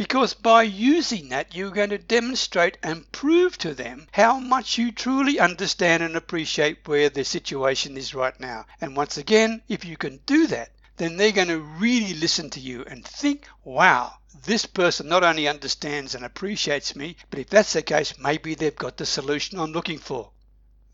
Because 0.00 0.32
by 0.32 0.62
using 0.62 1.28
that, 1.28 1.54
you're 1.54 1.70
going 1.70 1.90
to 1.90 1.98
demonstrate 1.98 2.78
and 2.82 3.12
prove 3.12 3.58
to 3.58 3.74
them 3.74 4.06
how 4.12 4.38
much 4.38 4.78
you 4.78 4.92
truly 4.92 5.38
understand 5.38 6.02
and 6.02 6.16
appreciate 6.16 6.88
where 6.88 7.10
the 7.10 7.22
situation 7.22 7.98
is 7.98 8.14
right 8.14 8.40
now. 8.40 8.64
And 8.80 8.96
once 8.96 9.18
again, 9.18 9.60
if 9.68 9.84
you 9.84 9.98
can 9.98 10.20
do 10.24 10.46
that, 10.46 10.72
then 10.96 11.18
they're 11.18 11.32
going 11.32 11.48
to 11.48 11.60
really 11.60 12.14
listen 12.14 12.48
to 12.48 12.60
you 12.60 12.82
and 12.86 13.04
think, 13.04 13.46
wow, 13.62 14.14
this 14.46 14.64
person 14.64 15.06
not 15.06 15.22
only 15.22 15.46
understands 15.46 16.14
and 16.14 16.24
appreciates 16.24 16.96
me, 16.96 17.18
but 17.28 17.40
if 17.40 17.50
that's 17.50 17.74
the 17.74 17.82
case, 17.82 18.18
maybe 18.18 18.54
they've 18.54 18.74
got 18.74 18.96
the 18.96 19.04
solution 19.04 19.60
I'm 19.60 19.72
looking 19.72 19.98
for. 19.98 20.30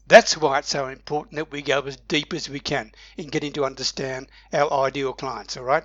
That's 0.09 0.37
why 0.37 0.59
it's 0.59 0.71
so 0.71 0.89
important 0.89 1.37
that 1.37 1.53
we 1.53 1.63
go 1.63 1.81
as 1.83 1.97
deep 1.97 2.35
as 2.35 2.49
we 2.49 2.59
can 2.59 2.91
in 3.17 3.29
getting 3.29 3.53
to 3.53 3.67
understand 3.67 4.27
our 4.53 4.73
ideal 4.73 5.13
clients, 5.13 5.57
all 5.57 5.63
right? 5.63 5.85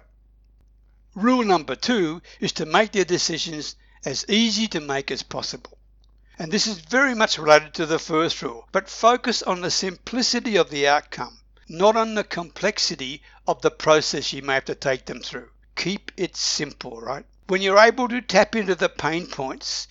Rule 1.13 1.43
number 1.43 1.75
two 1.75 2.21
is 2.39 2.51
to 2.53 2.65
make 2.65 2.91
their 2.91 3.05
decisions 3.05 3.75
as 4.05 4.25
easy 4.29 4.67
to 4.69 4.79
make 4.79 5.11
as 5.11 5.23
possible. 5.23 5.77
And 6.39 6.51
this 6.51 6.67
is 6.67 6.79
very 6.79 7.13
much 7.13 7.37
related 7.37 7.73
to 7.75 7.85
the 7.85 7.99
first 7.99 8.41
rule, 8.41 8.67
but 8.71 8.89
focus 8.89 9.43
on 9.43 9.61
the 9.61 9.71
simplicity 9.71 10.55
of 10.55 10.69
the 10.69 10.87
outcome, 10.87 11.39
not 11.67 11.95
on 11.95 12.15
the 12.15 12.23
complexity 12.23 13.21
of 13.47 13.61
the 13.61 13.71
process 13.71 14.33
you 14.33 14.41
may 14.41 14.55
have 14.55 14.65
to 14.65 14.75
take 14.75 15.05
them 15.05 15.21
through. 15.21 15.49
Keep 15.75 16.11
it 16.17 16.35
simple, 16.35 17.01
right? 17.01 17.25
When 17.47 17.61
you're 17.61 17.77
able 17.77 18.07
to 18.07 18.21
tap 18.21 18.55
into 18.55 18.75
the 18.75 18.89
pain 18.89 19.27
points, 19.27 19.87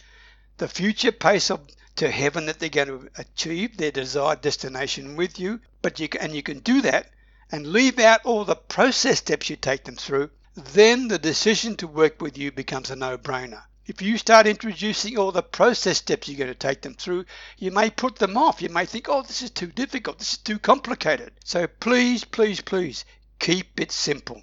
the 0.57 0.69
future 0.69 1.13
pace 1.13 1.51
of 1.51 1.61
to 1.97 2.11
heaven 2.11 2.47
that 2.47 2.59
they're 2.59 2.71
going 2.71 2.89
to 2.89 3.11
achieve 3.19 3.77
their 3.77 3.91
desired 3.91 4.41
destination 4.41 5.17
with 5.17 5.39
you. 5.39 5.61
But 5.83 6.01
you 6.01 6.09
can, 6.09 6.23
and 6.23 6.35
you 6.35 6.43
can 6.43 6.61
do 6.61 6.81
that 6.81 7.11
and 7.53 7.67
leave 7.67 7.99
out 7.99 8.25
all 8.25 8.47
the 8.47 8.57
process 8.57 9.19
steps 9.19 9.51
you 9.51 9.57
take 9.57 9.85
them 9.85 9.97
through. 9.97 10.31
Then 10.75 11.09
the 11.09 11.19
decision 11.19 11.77
to 11.77 11.87
work 11.87 12.21
with 12.21 12.37
you 12.37 12.53
becomes 12.53 12.91
a 12.91 12.97
no-brainer. 12.97 13.63
If 13.87 14.03
you 14.03 14.19
start 14.19 14.47
introducing 14.47 15.17
all 15.17 15.33
the 15.33 15.43
process 15.43 15.99
steps 15.99 16.29
you're 16.29 16.37
going 16.37 16.49
to 16.49 16.55
take 16.55 16.83
them 16.83 16.95
through, 16.95 17.25
you 17.57 17.71
may 17.71 17.89
put 17.89 18.17
them 18.17 18.37
off. 18.37 18.61
You 18.61 18.69
may 18.69 18.85
think, 18.85 19.09
oh, 19.09 19.23
this 19.23 19.41
is 19.41 19.51
too 19.51 19.69
difficult. 19.69 20.19
This 20.19 20.35
is 20.35 20.39
too 20.39 20.59
complicated. 20.59 21.33
So 21.45 21.67
please, 21.67 22.25
please, 22.25 22.61
please 22.61 23.05
keep 23.39 23.81
it 23.81 23.91
simple. 23.91 24.43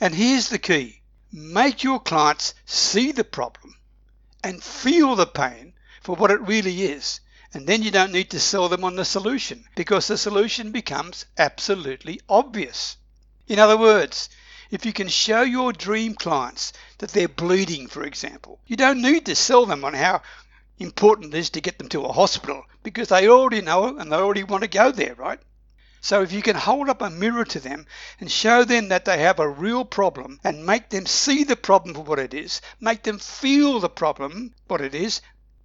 And 0.00 0.14
here's 0.14 0.50
the 0.50 0.58
key 0.58 1.00
make 1.32 1.82
your 1.82 1.98
clients 1.98 2.54
see 2.66 3.10
the 3.10 3.24
problem 3.24 3.74
and 4.44 4.62
feel 4.62 5.16
the 5.16 5.26
pain 5.26 5.72
for 6.02 6.14
what 6.14 6.30
it 6.30 6.40
really 6.42 6.82
is. 6.82 7.20
And 7.54 7.66
then 7.66 7.82
you 7.82 7.90
don't 7.90 8.12
need 8.12 8.30
to 8.30 8.38
sell 8.38 8.68
them 8.68 8.84
on 8.84 8.96
the 8.96 9.04
solution 9.04 9.64
because 9.74 10.08
the 10.08 10.18
solution 10.18 10.72
becomes 10.72 11.24
absolutely 11.38 12.20
obvious. 12.28 12.98
In 13.46 13.58
other 13.58 13.78
words, 13.78 14.28
if 14.70 14.84
you 14.84 14.92
can 14.92 15.08
show 15.08 15.42
your 15.42 15.72
dream 15.72 16.14
clients 16.14 16.72
that 16.98 17.10
they're 17.10 17.28
bleeding, 17.28 17.86
for 17.86 18.04
example, 18.04 18.58
you 18.66 18.76
don't 18.76 19.00
need 19.00 19.26
to 19.26 19.34
sell 19.34 19.64
them 19.64 19.84
on 19.84 19.94
how 19.94 20.20
important 20.78 21.34
it 21.34 21.38
is 21.38 21.50
to 21.50 21.60
get 21.60 21.78
them 21.78 21.88
to 21.88 22.04
a 22.04 22.12
hospital 22.12 22.64
because 22.82 23.08
they 23.08 23.28
already 23.28 23.60
know 23.60 23.96
and 23.96 24.12
they 24.12 24.16
already 24.16 24.44
want 24.44 24.62
to 24.62 24.68
go 24.68 24.92
there, 24.92 25.14
right? 25.14 25.40
So 26.00 26.22
if 26.22 26.32
you 26.32 26.42
can 26.42 26.54
hold 26.54 26.88
up 26.88 27.02
a 27.02 27.10
mirror 27.10 27.44
to 27.46 27.60
them 27.60 27.86
and 28.20 28.30
show 28.30 28.62
them 28.62 28.88
that 28.88 29.04
they 29.04 29.18
have 29.18 29.40
a 29.40 29.48
real 29.48 29.84
problem 29.84 30.38
and 30.44 30.64
make 30.64 30.90
them 30.90 31.06
see 31.06 31.44
the 31.44 31.56
problem 31.56 31.94
for 31.94 32.02
what 32.02 32.18
it 32.18 32.34
is, 32.34 32.60
make 32.78 33.02
them 33.02 33.18
feel 33.18 33.80
the 33.80 33.88
problem, 33.88 34.54
what 34.68 34.80
it 34.80 34.94
is, 34.94 35.20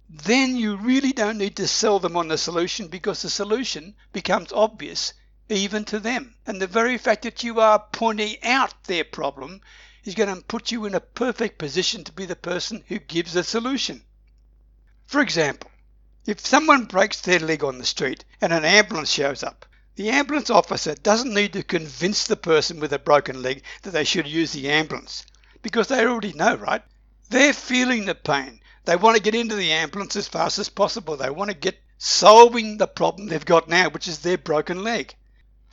then 0.08 0.56
you 0.56 0.76
really 0.76 1.12
don't 1.12 1.38
need 1.38 1.56
to 1.56 1.68
sell 1.68 2.00
them 2.00 2.16
on 2.16 2.28
the 2.28 2.38
solution 2.38 2.88
because 2.88 3.22
the 3.22 3.30
solution 3.30 3.94
becomes 4.12 4.52
obvious 4.52 5.12
even 5.48 5.84
to 5.84 6.00
them. 6.00 6.34
And 6.46 6.60
the 6.60 6.66
very 6.66 6.96
fact 6.96 7.22
that 7.22 7.44
you 7.44 7.60
are 7.60 7.78
pointing 7.92 8.42
out 8.42 8.84
their 8.84 9.04
problem 9.04 9.60
is 10.04 10.14
going 10.14 10.34
to 10.34 10.42
put 10.42 10.72
you 10.72 10.86
in 10.86 10.94
a 10.94 11.00
perfect 11.00 11.58
position 11.58 12.02
to 12.04 12.12
be 12.12 12.24
the 12.24 12.36
person 12.36 12.82
who 12.88 12.98
gives 12.98 13.34
the 13.34 13.44
solution. 13.44 14.02
For 15.06 15.20
example, 15.20 15.70
if 16.26 16.40
someone 16.40 16.86
breaks 16.86 17.20
their 17.20 17.38
leg 17.38 17.62
on 17.62 17.76
the 17.78 17.84
street 17.84 18.24
and 18.40 18.52
an 18.52 18.64
ambulance 18.64 19.10
shows 19.10 19.42
up, 19.42 19.66
the 19.96 20.08
ambulance 20.08 20.48
officer 20.48 20.94
doesn't 20.94 21.34
need 21.34 21.52
to 21.52 21.62
convince 21.62 22.24
the 22.24 22.36
person 22.36 22.80
with 22.80 22.92
a 22.92 22.98
broken 22.98 23.42
leg 23.42 23.62
that 23.82 23.90
they 23.90 24.04
should 24.04 24.26
use 24.26 24.52
the 24.52 24.70
ambulance 24.70 25.24
because 25.60 25.88
they 25.88 26.04
already 26.04 26.32
know, 26.32 26.54
right? 26.54 26.82
They're 27.28 27.52
feeling 27.52 28.06
the 28.06 28.14
pain. 28.14 28.60
They 28.86 28.96
want 28.96 29.16
to 29.16 29.22
get 29.22 29.34
into 29.34 29.54
the 29.54 29.72
ambulance 29.72 30.16
as 30.16 30.28
fast 30.28 30.58
as 30.58 30.68
possible. 30.68 31.16
They 31.16 31.30
want 31.30 31.50
to 31.50 31.56
get 31.56 31.78
solving 31.98 32.78
the 32.78 32.86
problem 32.86 33.28
they've 33.28 33.44
got 33.44 33.68
now, 33.68 33.88
which 33.88 34.08
is 34.08 34.18
their 34.18 34.38
broken 34.38 34.82
leg. 34.82 35.14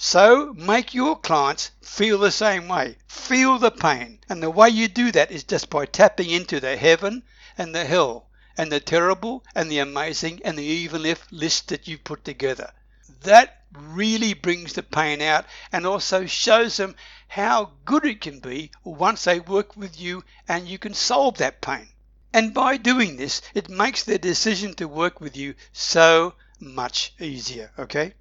So 0.04 0.52
make 0.54 0.96
your 0.96 1.16
clients 1.16 1.70
feel 1.80 2.18
the 2.18 2.32
same 2.32 2.68
way. 2.68 2.98
Feel 3.08 3.60
the 3.60 3.70
pain. 3.70 4.20
And 4.28 4.42
the 4.42 4.50
way 4.50 4.68
you 4.68 4.88
do 4.88 5.12
that 5.12 5.30
is 5.30 5.44
just 5.44 5.70
by 5.70 5.86
tapping 5.86 6.32
into 6.32 6.60
the 6.60 6.76
heaven 6.76 7.22
and 7.56 7.76
the 7.76 7.86
hell 7.86 8.28
and 8.58 8.72
the 8.72 8.80
terrible 8.80 9.46
and 9.54 9.70
the 9.70 9.78
amazing 9.78 10.42
and 10.44 10.58
the 10.58 10.64
even 10.64 11.06
if 11.06 11.28
list 11.32 11.68
that 11.68 11.88
you've 11.88 12.04
put 12.04 12.26
together. 12.26 12.74
That 13.22 13.62
really 13.72 14.34
brings 14.34 14.74
the 14.74 14.82
pain 14.82 15.22
out 15.22 15.46
and 15.72 15.86
also 15.86 16.26
shows 16.26 16.78
them 16.78 16.96
how 17.28 17.74
good 17.86 18.04
it 18.04 18.22
can 18.22 18.40
be 18.40 18.72
once 18.84 19.26
they 19.26 19.40
work 19.40 19.78
with 19.78 20.02
you 20.02 20.24
and 20.48 20.68
you 20.68 20.80
can 20.80 20.96
solve 20.96 21.38
that 21.38 21.62
pain. 21.62 21.90
And 22.34 22.56
by 22.56 22.78
doing 22.78 23.18
this, 23.18 23.44
it 23.54 23.70
makes 23.70 24.04
their 24.04 24.18
decision 24.18 24.74
to 24.78 24.88
work 24.88 25.22
with 25.22 25.38
you 25.38 25.54
so 25.72 26.34
much 26.60 27.14
easier, 27.20 27.72
okay? 27.78 28.16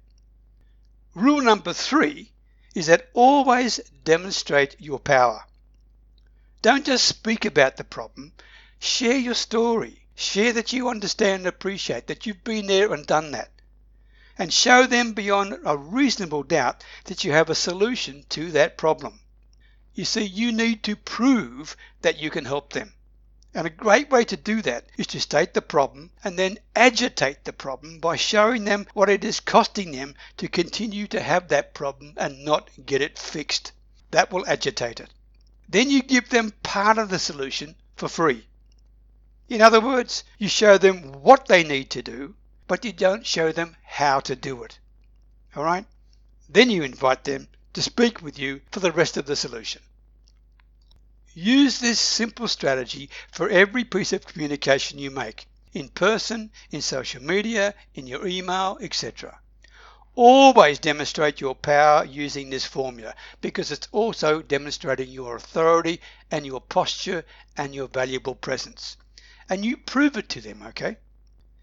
Rule 1.13 1.41
number 1.41 1.73
three 1.73 2.31
is 2.73 2.87
that 2.87 3.09
always 3.13 3.79
demonstrate 4.03 4.79
your 4.79 4.99
power. 4.99 5.45
Don't 6.61 6.85
just 6.85 7.05
speak 7.05 7.43
about 7.43 7.77
the 7.77 7.83
problem, 7.83 8.33
share 8.79 9.17
your 9.17 9.33
story. 9.33 10.01
Share 10.13 10.53
that 10.53 10.71
you 10.71 10.87
understand 10.87 11.39
and 11.41 11.47
appreciate 11.47 12.07
that 12.07 12.25
you've 12.25 12.43
been 12.43 12.67
there 12.67 12.93
and 12.93 13.07
done 13.07 13.31
that. 13.31 13.49
And 14.37 14.53
show 14.53 14.85
them 14.85 15.13
beyond 15.13 15.57
a 15.65 15.75
reasonable 15.75 16.43
doubt 16.43 16.83
that 17.05 17.23
you 17.23 17.31
have 17.31 17.49
a 17.49 17.55
solution 17.55 18.25
to 18.29 18.51
that 18.51 18.77
problem. 18.77 19.21
You 19.95 20.05
see, 20.05 20.23
you 20.23 20.51
need 20.51 20.83
to 20.83 20.95
prove 20.95 21.75
that 22.01 22.19
you 22.19 22.29
can 22.29 22.45
help 22.45 22.73
them. 22.73 22.93
And 23.53 23.67
a 23.67 23.69
great 23.69 24.09
way 24.09 24.23
to 24.23 24.37
do 24.37 24.61
that 24.61 24.85
is 24.97 25.07
to 25.07 25.19
state 25.19 25.53
the 25.53 25.61
problem 25.61 26.11
and 26.23 26.39
then 26.39 26.57
agitate 26.73 27.43
the 27.43 27.51
problem 27.51 27.99
by 27.99 28.15
showing 28.15 28.63
them 28.63 28.87
what 28.93 29.09
it 29.09 29.25
is 29.25 29.41
costing 29.41 29.91
them 29.91 30.15
to 30.37 30.47
continue 30.47 31.05
to 31.07 31.21
have 31.21 31.49
that 31.49 31.73
problem 31.73 32.13
and 32.15 32.45
not 32.45 32.69
get 32.85 33.01
it 33.01 33.19
fixed. 33.19 33.73
That 34.11 34.31
will 34.31 34.47
agitate 34.47 35.01
it. 35.01 35.09
Then 35.67 35.89
you 35.89 36.01
give 36.01 36.29
them 36.29 36.53
part 36.63 36.97
of 36.97 37.09
the 37.09 37.19
solution 37.19 37.75
for 37.97 38.07
free. 38.07 38.47
In 39.49 39.61
other 39.61 39.81
words, 39.81 40.23
you 40.37 40.47
show 40.47 40.77
them 40.77 41.11
what 41.21 41.47
they 41.47 41.63
need 41.65 41.89
to 41.91 42.01
do, 42.01 42.35
but 42.67 42.85
you 42.85 42.93
don't 42.93 43.27
show 43.27 43.51
them 43.51 43.75
how 43.83 44.21
to 44.21 44.35
do 44.35 44.63
it. 44.63 44.79
All 45.57 45.63
right? 45.65 45.85
Then 46.47 46.69
you 46.69 46.83
invite 46.83 47.25
them 47.25 47.49
to 47.73 47.81
speak 47.81 48.21
with 48.21 48.39
you 48.39 48.61
for 48.71 48.79
the 48.79 48.93
rest 48.93 49.17
of 49.17 49.25
the 49.25 49.35
solution. 49.35 49.81
Use 51.33 51.79
this 51.79 51.97
simple 51.97 52.49
strategy 52.49 53.09
for 53.31 53.47
every 53.47 53.85
piece 53.85 54.11
of 54.11 54.25
communication 54.25 54.99
you 54.99 55.09
make, 55.09 55.47
in 55.71 55.87
person, 55.87 56.51
in 56.71 56.81
social 56.81 57.23
media, 57.23 57.73
in 57.93 58.05
your 58.05 58.27
email, 58.27 58.77
etc. 58.81 59.39
Always 60.13 60.79
demonstrate 60.79 61.39
your 61.39 61.55
power 61.55 62.03
using 62.03 62.49
this 62.49 62.65
formula 62.65 63.15
because 63.39 63.71
it's 63.71 63.87
also 63.93 64.41
demonstrating 64.41 65.07
your 65.07 65.37
authority 65.37 66.01
and 66.29 66.45
your 66.45 66.59
posture 66.59 67.23
and 67.55 67.73
your 67.73 67.87
valuable 67.87 68.35
presence. 68.35 68.97
And 69.47 69.63
you 69.63 69.77
prove 69.77 70.17
it 70.17 70.27
to 70.29 70.41
them, 70.41 70.61
okay? 70.63 70.97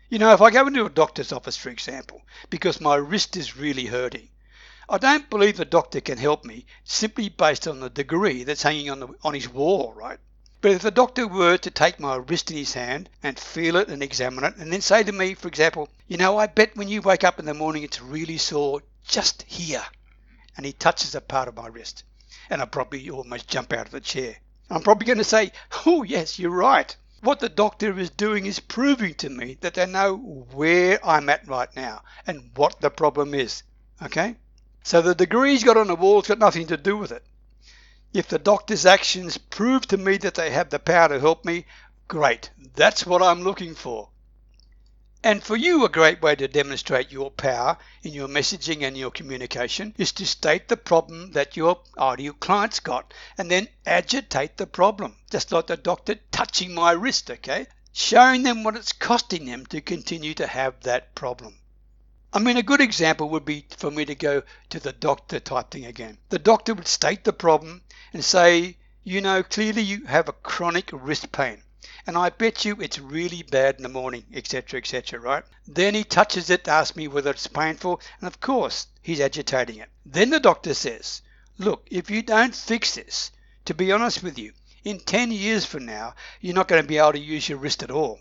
You 0.09 0.19
know, 0.19 0.33
if 0.33 0.41
I 0.41 0.51
go 0.51 0.67
into 0.67 0.87
a 0.87 0.91
doctor's 0.91 1.31
office, 1.31 1.59
for 1.59 1.69
example, 1.69 2.23
because 2.49 2.81
my 2.81 2.95
wrist 2.95 3.37
is 3.37 3.59
really 3.59 3.85
hurting, 3.85 4.31
I 4.91 4.97
don't 4.97 5.29
believe 5.29 5.59
the 5.59 5.67
doctor 5.67 6.01
can 6.01 6.17
help 6.17 6.47
me 6.47 6.65
simply 6.83 7.29
based 7.29 7.69
on 7.69 7.81
the 7.81 7.91
degree 7.91 8.45
that's 8.45 8.63
hanging 8.63 8.89
on, 8.89 9.01
the, 9.01 9.09
on 9.23 9.35
his 9.35 9.47
wall, 9.47 9.93
right? 9.93 10.19
But 10.63 10.71
if 10.71 10.81
the 10.81 10.91
doctor 10.91 11.29
were 11.29 11.59
to 11.59 11.71
take 11.71 12.01
my 12.01 12.17
wrist 12.17 12.51
in 12.51 12.57
his 12.57 12.73
hand 12.73 13.11
and 13.23 13.39
feel 13.39 13.77
it 13.77 13.89
and 13.89 14.03
examine 14.03 14.45
it, 14.45 14.57
and 14.57 14.73
then 14.73 14.81
say 14.81 15.03
to 15.03 15.13
me, 15.13 15.35
for 15.35 15.47
example, 15.47 15.91
you 16.07 16.17
know, 16.17 16.39
I 16.39 16.47
bet 16.47 16.75
when 16.75 16.89
you 16.89 17.03
wake 17.03 17.23
up 17.23 17.39
in 17.39 17.45
the 17.45 17.53
morning 17.53 17.83
it's 17.83 18.01
really 18.01 18.39
sore 18.39 18.83
just 19.07 19.43
here, 19.43 19.85
and 20.57 20.65
he 20.65 20.73
touches 20.73 21.15
a 21.15 21.21
part 21.21 21.49
of 21.49 21.57
my 21.57 21.67
wrist, 21.67 22.05
and 22.49 22.63
I 22.63 22.65
probably 22.65 23.11
almost 23.11 23.47
jump 23.47 23.75
out 23.75 23.87
of 23.87 23.93
the 23.93 24.01
chair. 24.01 24.37
I'm 24.71 24.83
probably 24.83 25.07
going 25.07 25.19
to 25.19 25.25
say, 25.25 25.53
oh, 25.85 26.03
yes, 26.03 26.39
you're 26.39 26.51
right. 26.51 26.97
What 27.21 27.41
the 27.41 27.51
doctor 27.51 27.99
is 27.99 28.09
doing 28.09 28.47
is 28.47 28.59
proving 28.59 29.13
to 29.17 29.29
me 29.29 29.59
that 29.61 29.75
they 29.75 29.85
know 29.85 30.17
where 30.17 30.99
I'm 31.07 31.29
at 31.29 31.47
right 31.47 31.75
now 31.77 32.03
and 32.27 32.51
what 32.55 32.81
the 32.81 32.91
problem 32.91 33.35
is. 33.35 33.63
Okay? 34.03 34.37
So 34.89 35.03
the 35.03 35.15
degree 35.15 35.51
he's 35.51 35.65
got 35.65 35.77
on 35.77 35.89
the 35.89 35.95
wall's 35.95 36.29
got 36.29 36.39
nothing 36.39 36.69
to 36.69 36.79
do 36.79 36.97
with 36.97 37.13
it. 37.13 37.23
If 38.15 38.29
the 38.29 38.39
doctor's 38.39 38.87
actions 38.87 39.37
prove 39.37 39.87
to 39.89 39.99
me 39.99 40.17
that 40.17 40.37
they 40.37 40.51
have 40.51 40.71
the 40.71 40.79
power 40.79 41.11
to 41.11 41.21
help 41.21 41.45
me, 41.45 41.67
great. 42.07 42.49
That's 42.75 43.05
what 43.05 43.21
I'm 43.23 43.43
looking 43.43 43.75
for. 43.75 44.09
And 45.23 45.45
for 45.45 45.57
you, 45.57 45.85
a 45.85 45.91
great 45.91 46.23
way 46.23 46.37
to 46.37 46.49
demonstrate 46.49 47.13
your 47.13 47.31
power 47.31 47.77
in 48.03 48.15
your 48.15 48.29
messaging 48.29 48.83
and 48.83 48.97
your 48.97 49.11
communication 49.11 49.95
is 49.99 50.13
to 50.13 50.25
state 50.25 50.69
the 50.69 50.79
problem 50.79 51.33
that 51.33 51.55
your 51.55 51.83
uh, 51.99 52.07
ideal 52.07 52.33
client's 52.33 52.81
got 52.81 53.13
and 53.37 53.51
then 53.51 53.69
agitate 53.85 54.57
the 54.57 54.67
problem, 54.67 55.17
just 55.31 55.53
like 55.53 55.67
the 55.67 55.77
doctor 55.77 56.15
touching 56.33 56.73
my 56.73 56.93
wrist, 56.93 57.31
okay? 57.31 57.67
Showing 57.93 58.43
them 58.43 58.65
what 58.65 58.75
it's 58.75 58.95
costing 58.95 59.45
them 59.45 59.67
to 59.67 59.83
continue 59.83 60.33
to 60.33 60.47
have 60.47 60.81
that 60.85 61.15
problem. 61.15 61.58
I 62.33 62.39
mean, 62.39 62.57
a 62.57 62.63
good 62.63 62.81
example 62.81 63.29
would 63.31 63.45
be 63.45 63.67
for 63.77 63.91
me 63.91 64.05
to 64.05 64.15
go 64.15 64.43
to 64.71 64.81
the 64.81 64.93
doctor 64.93 65.41
type 65.41 65.71
thing 65.71 65.87
again. 65.87 66.19
The 66.29 66.39
doctor 66.39 66.75
would 66.75 66.89
state 66.89 67.25
the 67.25 67.33
problem 67.33 67.83
and 68.13 68.25
say, 68.25 68.77
you 69.03 69.21
know, 69.21 69.43
clearly 69.43 69.83
you 69.83 70.05
have 70.07 70.29
a 70.29 70.33
chronic 70.33 70.91
wrist 70.93 71.33
pain 71.33 71.63
and 72.09 72.17
I 72.17 72.31
bet 72.31 72.65
you 72.65 72.75
it's 72.81 72.99
really 72.99 73.43
bad 73.43 73.77
in 73.77 73.83
the 73.83 73.89
morning, 73.91 74.25
etc., 74.33 74.79
etc., 74.79 75.21
right? 75.21 75.45
Then 75.67 75.95
he 75.95 76.05
touches 76.05 76.49
it, 76.49 76.67
asks 76.67 76.97
me 76.97 77.07
whether 77.07 77.31
it's 77.31 77.47
painful, 77.47 78.01
and 78.19 78.27
of 78.27 78.41
course, 78.41 78.87
he's 79.03 79.21
agitating 79.21 79.77
it. 79.77 79.91
Then 80.07 80.31
the 80.31 80.41
doctor 80.41 80.73
says, 80.73 81.21
Look, 81.59 81.87
if 81.91 82.09
you 82.09 82.23
don't 82.23 82.55
fix 82.55 82.95
this, 82.95 83.31
to 83.67 83.75
be 83.75 83.93
honest 83.93 84.23
with 84.23 84.39
you, 84.39 84.55
in 84.85 85.01
10 85.01 85.33
years 85.33 85.67
from 85.67 85.85
now, 85.85 86.15
you're 86.41 86.55
not 86.55 86.69
going 86.69 86.81
to 86.83 86.89
be 86.89 86.97
able 86.97 87.13
to 87.13 87.19
use 87.19 87.47
your 87.47 87.59
wrist 87.59 87.83
at 87.83 87.91
all. 87.91 88.21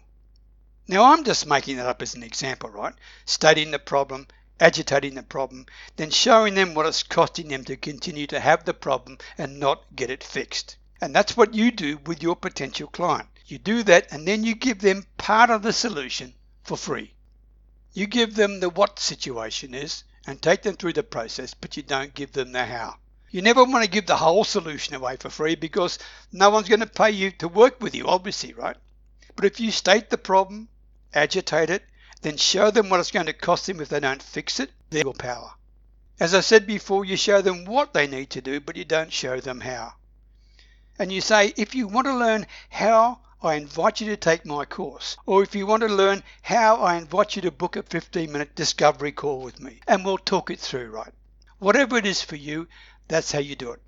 Now, 0.90 1.12
I'm 1.12 1.26
just 1.26 1.46
making 1.46 1.76
that 1.78 1.86
up 1.86 2.02
as 2.02 2.16
an 2.16 2.24
example, 2.24 2.70
right? 2.70 2.94
Stating 3.26 3.72
the 3.72 3.80
problem, 3.80 4.26
agitating 4.58 5.16
the 5.16 5.24
problem, 5.24 5.66
then 5.98 6.10
showing 6.10 6.56
them 6.56 6.74
what 6.74 6.86
it's 6.86 7.04
costing 7.04 7.50
them 7.50 7.66
to 7.66 7.76
continue 7.76 8.26
to 8.28 8.40
have 8.40 8.64
the 8.64 8.74
problem 8.74 9.18
and 9.38 9.60
not 9.60 9.84
get 9.98 10.10
it 10.10 10.24
fixed. 10.24 10.78
And 11.02 11.14
that's 11.14 11.36
what 11.36 11.54
you 11.54 11.72
do 11.72 11.98
with 12.06 12.24
your 12.24 12.38
potential 12.38 12.88
client. 12.88 13.28
You 13.48 13.58
do 13.58 13.84
that 13.84 14.14
and 14.14 14.26
then 14.26 14.46
you 14.46 14.56
give 14.56 14.80
them 14.80 15.06
part 15.18 15.50
of 15.50 15.62
the 15.62 15.74
solution 15.74 16.34
for 16.64 16.78
free. 16.78 17.14
You 17.92 18.08
give 18.08 18.36
them 18.36 18.62
the 18.62 18.70
what 18.70 18.98
situation 18.98 19.74
is 19.74 20.06
and 20.26 20.42
take 20.42 20.62
them 20.62 20.78
through 20.78 20.94
the 20.94 21.04
process, 21.04 21.54
but 21.54 21.76
you 21.76 21.84
don't 21.84 22.14
give 22.14 22.32
them 22.32 22.54
the 22.54 22.66
how. 22.66 22.96
You 23.30 23.42
never 23.42 23.66
want 23.66 23.84
to 23.84 23.90
give 23.90 24.06
the 24.06 24.16
whole 24.16 24.46
solution 24.46 24.96
away 24.96 25.18
for 25.18 25.30
free 25.30 25.56
because 25.56 26.00
no 26.32 26.50
one's 26.50 26.70
going 26.70 26.80
to 26.80 26.88
pay 26.88 27.12
you 27.12 27.32
to 27.32 27.50
work 27.50 27.82
with 27.82 27.94
you, 27.94 28.08
obviously, 28.08 28.54
right? 28.54 28.78
But 29.36 29.44
if 29.44 29.60
you 29.60 29.72
state 29.72 30.10
the 30.10 30.18
problem, 30.18 30.70
agitate 31.14 31.70
it, 31.70 31.84
then 32.22 32.38
show 32.38 32.72
them 32.72 32.90
what 32.90 33.00
it's 33.00 33.12
going 33.12 33.26
to 33.28 33.34
cost 33.34 33.68
them 33.68 33.80
if 33.80 33.90
they 33.90 34.00
don't 34.00 34.22
fix 34.22 34.60
it, 34.60 34.72
their 34.90 35.04
power. 35.14 35.52
As 36.20 36.34
I 36.34 36.42
said 36.42 36.66
before, 36.66 37.06
you 37.06 37.16
show 37.16 37.42
them 37.42 37.66
what 37.66 37.94
they 37.94 38.08
need 38.08 38.32
to 38.32 38.42
do, 38.42 38.60
but 38.60 38.76
you 38.76 38.86
don't 38.86 39.14
show 39.14 39.40
them 39.40 39.62
how. 39.62 39.94
And 40.98 41.12
you 41.12 41.22
say, 41.22 41.54
if 41.58 41.76
you 41.76 41.88
want 41.88 42.08
to 42.08 42.16
learn 42.16 42.48
how 42.70 43.20
I 43.40 43.54
invite 43.54 44.02
you 44.02 44.08
to 44.08 44.18
take 44.18 44.48
my 44.48 44.66
course. 44.66 45.16
Or 45.28 45.44
if 45.44 45.54
you 45.54 45.68
want 45.68 45.82
to 45.82 45.88
learn 45.88 46.24
how, 46.42 46.78
I 46.78 46.96
invite 46.96 47.36
you 47.36 47.44
to 47.44 47.52
book 47.52 47.76
a 47.76 47.84
15 47.84 48.32
minute 48.32 48.56
discovery 48.56 49.12
call 49.12 49.42
with 49.42 49.60
me 49.60 49.80
and 49.88 50.04
we'll 50.04 50.18
talk 50.18 50.50
it 50.50 50.60
through, 50.60 50.90
right? 50.90 51.14
Whatever 51.60 51.98
it 51.98 52.08
is 52.08 52.24
for 52.24 52.36
you, 52.36 52.68
that's 53.08 53.32
how 53.32 53.40
you 53.40 53.56
do 53.56 53.74
it. 53.74 53.82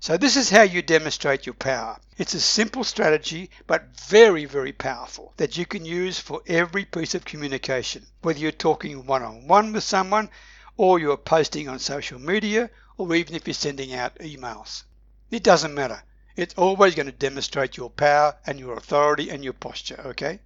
So 0.00 0.16
this 0.16 0.36
is 0.36 0.48
how 0.48 0.62
you 0.62 0.80
demonstrate 0.80 1.44
your 1.44 1.56
power. 1.56 1.98
It's 2.16 2.34
a 2.34 2.40
simple 2.40 2.84
strategy, 2.84 3.50
but 3.66 3.96
very, 3.96 4.44
very 4.44 4.72
powerful 4.72 5.34
that 5.38 5.56
you 5.56 5.66
can 5.66 5.84
use 5.84 6.20
for 6.20 6.40
every 6.46 6.84
piece 6.84 7.16
of 7.16 7.24
communication, 7.24 8.06
whether 8.22 8.38
you're 8.38 8.52
talking 8.52 9.06
one-on-one 9.06 9.72
with 9.72 9.82
someone 9.82 10.30
or 10.76 11.00
you're 11.00 11.16
posting 11.16 11.68
on 11.68 11.80
social 11.80 12.20
media 12.20 12.70
or 12.96 13.12
even 13.12 13.34
if 13.34 13.48
you're 13.48 13.54
sending 13.54 13.92
out 13.92 14.14
emails. 14.20 14.84
It 15.32 15.42
doesn't 15.42 15.74
matter. 15.74 16.00
It's 16.36 16.54
always 16.54 16.94
going 16.94 17.06
to 17.06 17.12
demonstrate 17.12 17.76
your 17.76 17.90
power 17.90 18.36
and 18.46 18.60
your 18.60 18.74
authority 18.76 19.30
and 19.30 19.42
your 19.42 19.52
posture, 19.52 20.00
okay? 20.06 20.38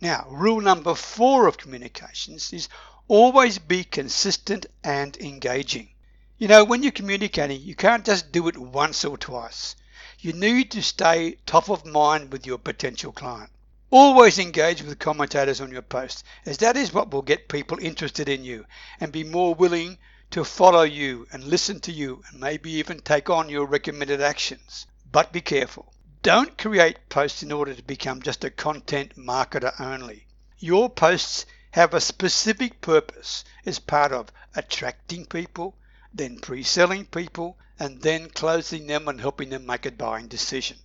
Now, 0.00 0.26
rule 0.28 0.60
number 0.60 0.96
four 0.96 1.46
of 1.46 1.58
communications 1.58 2.52
is 2.52 2.68
always 3.06 3.60
be 3.60 3.84
consistent 3.84 4.66
and 4.82 5.16
engaging. 5.18 5.90
You 6.38 6.48
know, 6.48 6.64
when 6.64 6.82
you're 6.82 6.92
communicating, 6.92 7.62
you 7.62 7.74
can't 7.74 8.04
just 8.04 8.30
do 8.30 8.46
it 8.46 8.58
once 8.58 9.06
or 9.06 9.16
twice. 9.16 9.74
You 10.18 10.34
need 10.34 10.70
to 10.72 10.82
stay 10.82 11.38
top 11.46 11.70
of 11.70 11.86
mind 11.86 12.30
with 12.30 12.44
your 12.44 12.58
potential 12.58 13.10
client. 13.10 13.50
Always 13.90 14.38
engage 14.38 14.82
with 14.82 14.98
commentators 14.98 15.62
on 15.62 15.72
your 15.72 15.80
post, 15.80 16.24
as 16.44 16.58
that 16.58 16.76
is 16.76 16.92
what 16.92 17.10
will 17.10 17.22
get 17.22 17.48
people 17.48 17.78
interested 17.80 18.28
in 18.28 18.44
you 18.44 18.66
and 19.00 19.10
be 19.10 19.24
more 19.24 19.54
willing 19.54 19.96
to 20.32 20.44
follow 20.44 20.82
you 20.82 21.26
and 21.32 21.42
listen 21.42 21.80
to 21.80 21.90
you 21.90 22.22
and 22.28 22.38
maybe 22.38 22.70
even 22.72 23.00
take 23.00 23.30
on 23.30 23.48
your 23.48 23.64
recommended 23.64 24.20
actions. 24.20 24.86
But 25.10 25.32
be 25.32 25.40
careful. 25.40 25.94
Don't 26.20 26.58
create 26.58 27.08
posts 27.08 27.42
in 27.42 27.50
order 27.50 27.72
to 27.72 27.82
become 27.82 28.20
just 28.20 28.44
a 28.44 28.50
content 28.50 29.16
marketer 29.16 29.72
only. 29.80 30.26
Your 30.58 30.90
posts 30.90 31.46
have 31.70 31.94
a 31.94 32.00
specific 32.02 32.82
purpose 32.82 33.42
as 33.64 33.78
part 33.78 34.12
of 34.12 34.30
attracting 34.54 35.24
people, 35.24 35.74
then 36.16 36.38
pre-selling 36.38 37.04
people, 37.06 37.58
and 37.78 38.00
then 38.00 38.30
closing 38.30 38.86
them 38.86 39.06
and 39.08 39.20
helping 39.20 39.50
them 39.50 39.66
make 39.66 39.86
a 39.86 39.90
buying 39.90 40.28
decision. 40.28 40.78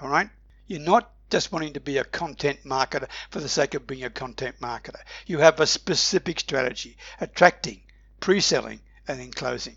All 0.00 0.08
right? 0.08 0.30
You're 0.66 0.80
not 0.80 1.12
just 1.30 1.52
wanting 1.52 1.74
to 1.74 1.80
be 1.80 1.98
a 1.98 2.04
content 2.04 2.60
marketer 2.64 3.08
for 3.30 3.40
the 3.40 3.48
sake 3.48 3.74
of 3.74 3.86
being 3.86 4.04
a 4.04 4.10
content 4.10 4.56
marketer. 4.60 5.00
You 5.26 5.38
have 5.38 5.60
a 5.60 5.66
specific 5.66 6.40
strategy, 6.40 6.96
attracting, 7.20 7.82
pre-selling, 8.20 8.80
and 9.06 9.20
in 9.20 9.30
closing. 9.30 9.76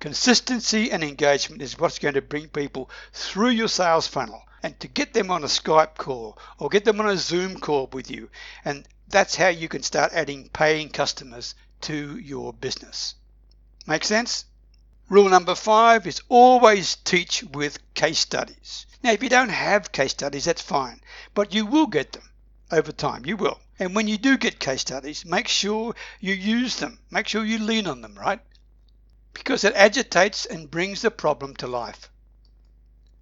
Consistency 0.00 0.90
and 0.90 1.04
engagement 1.04 1.62
is 1.62 1.78
what's 1.78 1.98
going 1.98 2.14
to 2.14 2.22
bring 2.22 2.48
people 2.48 2.90
through 3.12 3.50
your 3.50 3.68
sales 3.68 4.06
funnel 4.06 4.42
and 4.62 4.78
to 4.80 4.88
get 4.88 5.14
them 5.14 5.30
on 5.30 5.44
a 5.44 5.46
Skype 5.46 5.94
call 5.94 6.36
or 6.58 6.68
get 6.68 6.84
them 6.84 7.00
on 7.00 7.08
a 7.08 7.16
Zoom 7.16 7.58
call 7.58 7.86
with 7.92 8.10
you. 8.10 8.28
And 8.64 8.86
that's 9.08 9.36
how 9.36 9.48
you 9.48 9.68
can 9.68 9.82
start 9.82 10.12
adding 10.12 10.48
paying 10.48 10.88
customers 10.88 11.54
to 11.82 12.18
your 12.18 12.52
business. 12.52 13.14
Make 13.86 14.04
sense? 14.04 14.44
Rule 15.08 15.28
number 15.28 15.54
five 15.54 16.06
is 16.06 16.20
always 16.28 16.96
teach 16.96 17.44
with 17.44 17.78
case 17.94 18.18
studies. 18.18 18.86
Now, 19.02 19.12
if 19.12 19.22
you 19.22 19.28
don't 19.28 19.50
have 19.50 19.92
case 19.92 20.10
studies, 20.10 20.46
that's 20.46 20.60
fine, 20.60 21.00
but 21.34 21.54
you 21.54 21.64
will 21.64 21.86
get 21.86 22.10
them 22.12 22.28
over 22.72 22.90
time. 22.90 23.24
You 23.24 23.36
will. 23.36 23.60
And 23.78 23.94
when 23.94 24.08
you 24.08 24.18
do 24.18 24.36
get 24.36 24.58
case 24.58 24.80
studies, 24.80 25.24
make 25.24 25.46
sure 25.46 25.94
you 26.18 26.34
use 26.34 26.76
them. 26.76 26.98
Make 27.10 27.28
sure 27.28 27.44
you 27.44 27.58
lean 27.58 27.86
on 27.86 28.00
them, 28.00 28.18
right? 28.18 28.40
Because 29.32 29.62
it 29.62 29.76
agitates 29.76 30.46
and 30.46 30.70
brings 30.70 31.02
the 31.02 31.10
problem 31.12 31.54
to 31.56 31.68
life. 31.68 32.10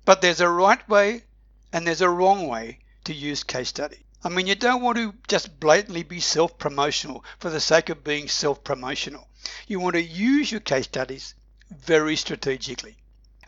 But 0.06 0.22
there's 0.22 0.40
a 0.40 0.48
right 0.48 0.88
way 0.88 1.24
and 1.72 1.86
there's 1.86 2.00
a 2.00 2.08
wrong 2.08 2.46
way 2.46 2.78
to 3.04 3.12
use 3.12 3.42
case 3.42 3.68
study. 3.68 4.06
I 4.22 4.30
mean, 4.30 4.46
you 4.46 4.54
don't 4.54 4.80
want 4.80 4.96
to 4.96 5.14
just 5.28 5.60
blatantly 5.60 6.04
be 6.04 6.20
self 6.20 6.56
promotional 6.56 7.22
for 7.38 7.50
the 7.50 7.60
sake 7.60 7.90
of 7.90 8.02
being 8.02 8.28
self 8.28 8.64
promotional. 8.64 9.28
You 9.66 9.80
want 9.80 9.94
to 9.94 10.02
use 10.02 10.50
your 10.50 10.60
case 10.60 10.84
studies 10.84 11.34
very 11.70 12.16
strategically. 12.16 12.96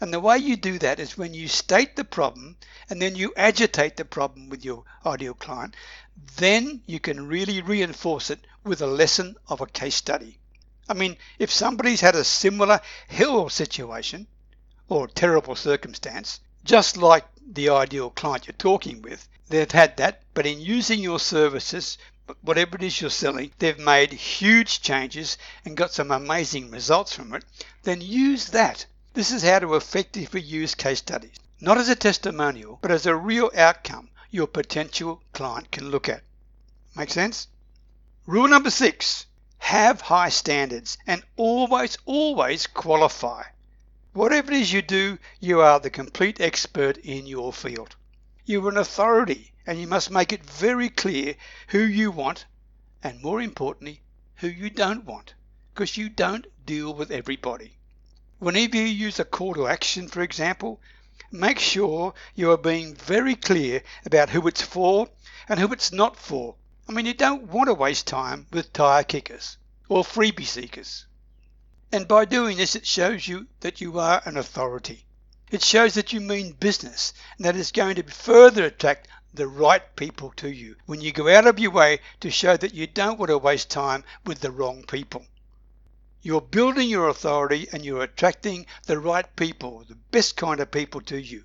And 0.01 0.13
the 0.13 0.21
way 0.21 0.37
you 0.37 0.57
do 0.57 0.79
that 0.81 1.01
is 1.01 1.17
when 1.17 1.33
you 1.33 1.49
state 1.49 1.97
the 1.97 2.05
problem 2.05 2.57
and 2.91 3.01
then 3.01 3.17
you 3.17 3.33
agitate 3.37 3.97
the 3.97 4.05
problem 4.05 4.51
with 4.51 4.65
your 4.65 4.85
ideal 5.07 5.33
client, 5.33 5.75
then 6.37 6.83
you 6.87 7.01
can 7.01 7.27
really 7.27 7.63
reinforce 7.63 8.31
it 8.31 8.47
with 8.63 8.83
a 8.83 8.87
lesson 8.87 9.37
of 9.49 9.61
a 9.61 9.67
case 9.67 9.95
study. 9.95 10.39
I 10.89 10.95
mean, 10.95 11.17
if 11.39 11.51
somebody's 11.51 12.01
had 12.01 12.15
a 12.15 12.25
similar 12.25 12.81
hell 13.09 13.49
situation 13.49 14.27
or 14.89 15.09
terrible 15.09 15.57
circumstance, 15.57 16.41
just 16.63 16.97
like 16.97 17.25
the 17.45 17.71
ideal 17.71 18.11
client 18.11 18.47
you're 18.47 18.55
talking 18.55 19.03
with, 19.03 19.29
they've 19.49 19.71
had 19.71 19.97
that, 19.97 20.23
but 20.35 20.47
in 20.47 20.61
using 20.61 21.01
your 21.01 21.19
services, 21.19 21.97
whatever 22.43 22.77
it 22.77 22.83
is 22.83 23.01
you're 23.01 23.11
selling, 23.11 23.53
they've 23.59 23.79
made 23.79 24.13
huge 24.13 24.81
changes 24.81 25.39
and 25.65 25.77
got 25.77 25.93
some 25.93 26.11
amazing 26.11 26.71
results 26.71 27.15
from 27.15 27.35
it, 27.35 27.45
then 27.85 28.01
use 28.01 28.47
that 28.49 28.87
this 29.15 29.31
is 29.31 29.43
how 29.43 29.59
to 29.59 29.75
effectively 29.75 30.41
use 30.41 30.75
case 30.75 30.99
studies, 30.99 31.37
not 31.61 31.79
as 31.79 31.89
a 31.89 31.95
testimonial, 31.95 32.79
but 32.83 32.91
as 32.91 33.07
a 33.07 33.15
real 33.15 33.51
outcome 33.57 34.11
your 34.31 34.47
potential 34.47 35.23
client 35.33 35.71
can 35.71 35.91
look 35.91 36.09
at. 36.09 36.23
Make 36.95 37.11
sense? 37.11 37.49
Rule 38.27 38.49
number 38.49 38.71
six 38.71 39.27
have 39.59 40.01
high 40.01 40.29
standards 40.29 40.99
and 41.07 41.23
always, 41.37 41.97
always 42.05 42.67
qualify. 42.67 43.45
Whatever 44.13 44.53
it 44.53 44.61
is 44.61 44.73
you 44.73 44.83
do, 44.83 45.19
you 45.41 45.61
are 45.61 45.79
the 45.79 45.91
complete 45.91 46.41
expert 46.41 46.97
in 46.99 47.27
your 47.27 47.53
field. 47.53 47.97
You 48.45 48.67
are 48.67 48.71
an 48.71 48.77
authority 48.77 49.53
and 49.67 49.81
you 49.81 49.87
must 49.87 50.11
make 50.11 50.33
it 50.33 50.45
very 50.45 50.89
clear 50.89 51.35
who 51.69 51.81
you 51.81 52.11
want 52.11 52.47
and, 53.03 53.21
more 53.23 53.41
importantly, 53.41 54.01
who 54.37 54.49
you 54.49 54.71
don't 54.71 55.05
want 55.05 55.35
because 55.75 55.97
you 55.97 56.09
don't 56.09 56.47
deal 56.65 56.95
with 56.95 57.11
everybody. 57.11 57.77
Whenever 58.39 58.77
you 58.77 58.83
use 58.83 59.19
a 59.19 59.25
call 59.25 59.55
to 59.55 59.67
action, 59.67 60.09
for 60.09 60.23
example, 60.23 60.81
make 61.33 61.59
sure 61.59 62.15
you 62.35 62.51
are 62.51 62.59
being 62.59 62.95
very 62.95 63.35
clear 63.35 63.83
about 64.05 64.31
who 64.31 64.47
it's 64.47 64.63
for 64.63 65.09
and 65.49 65.59
who 65.59 65.73
it's 65.73 65.93
not 65.93 66.17
for. 66.17 66.55
I 66.89 66.93
mean, 66.93 67.07
you 67.07 67.15
don't 67.15 67.49
want 67.49 67.69
to 67.69 67.75
waste 67.75 68.07
time 68.07 68.47
with 68.53 68.73
tire 68.73 69.05
kickers 69.05 69.59
or 69.89 70.05
freebie 70.05 70.47
seekers. 70.47 71.07
And 71.93 72.07
by 72.07 72.25
doing 72.25 72.57
this, 72.57 72.77
it 72.77 72.87
shows 72.87 73.27
you 73.27 73.47
that 73.61 73.81
you 73.81 73.99
are 73.99 74.23
an 74.25 74.37
authority. 74.37 75.05
It 75.51 75.63
shows 75.63 75.95
that 75.95 76.13
you 76.13 76.21
mean 76.21 76.53
business 76.53 77.13
and 77.37 77.47
that 77.47 77.57
it's 77.57 77.73
going 77.73 77.97
to 77.97 78.03
further 78.03 78.65
attract 78.65 79.09
the 79.37 79.47
right 79.47 79.95
people 79.97 80.33
to 80.37 80.49
you 80.49 80.77
when 80.87 81.01
you 81.01 81.13
go 81.13 81.29
out 81.29 81.47
of 81.47 81.59
your 81.59 81.71
way 81.71 82.01
to 82.21 82.31
show 82.31 82.57
that 82.57 82.75
you 82.75 82.87
don't 82.87 83.19
want 83.19 83.29
to 83.29 83.39
waste 83.39 83.71
time 83.71 84.03
with 84.25 84.41
the 84.41 84.51
wrong 84.51 84.83
people. 84.83 85.25
You're 86.23 86.41
building 86.41 86.89
your 86.89 87.09
authority 87.09 87.69
and 87.71 87.85
you're 87.85 88.03
attracting 88.03 88.67
the 88.87 88.99
right 88.99 89.27
people, 89.37 89.85
the 89.87 89.95
best 89.95 90.37
kind 90.37 90.59
of 90.59 90.71
people 90.71 91.01
to 91.03 91.21
you. 91.21 91.45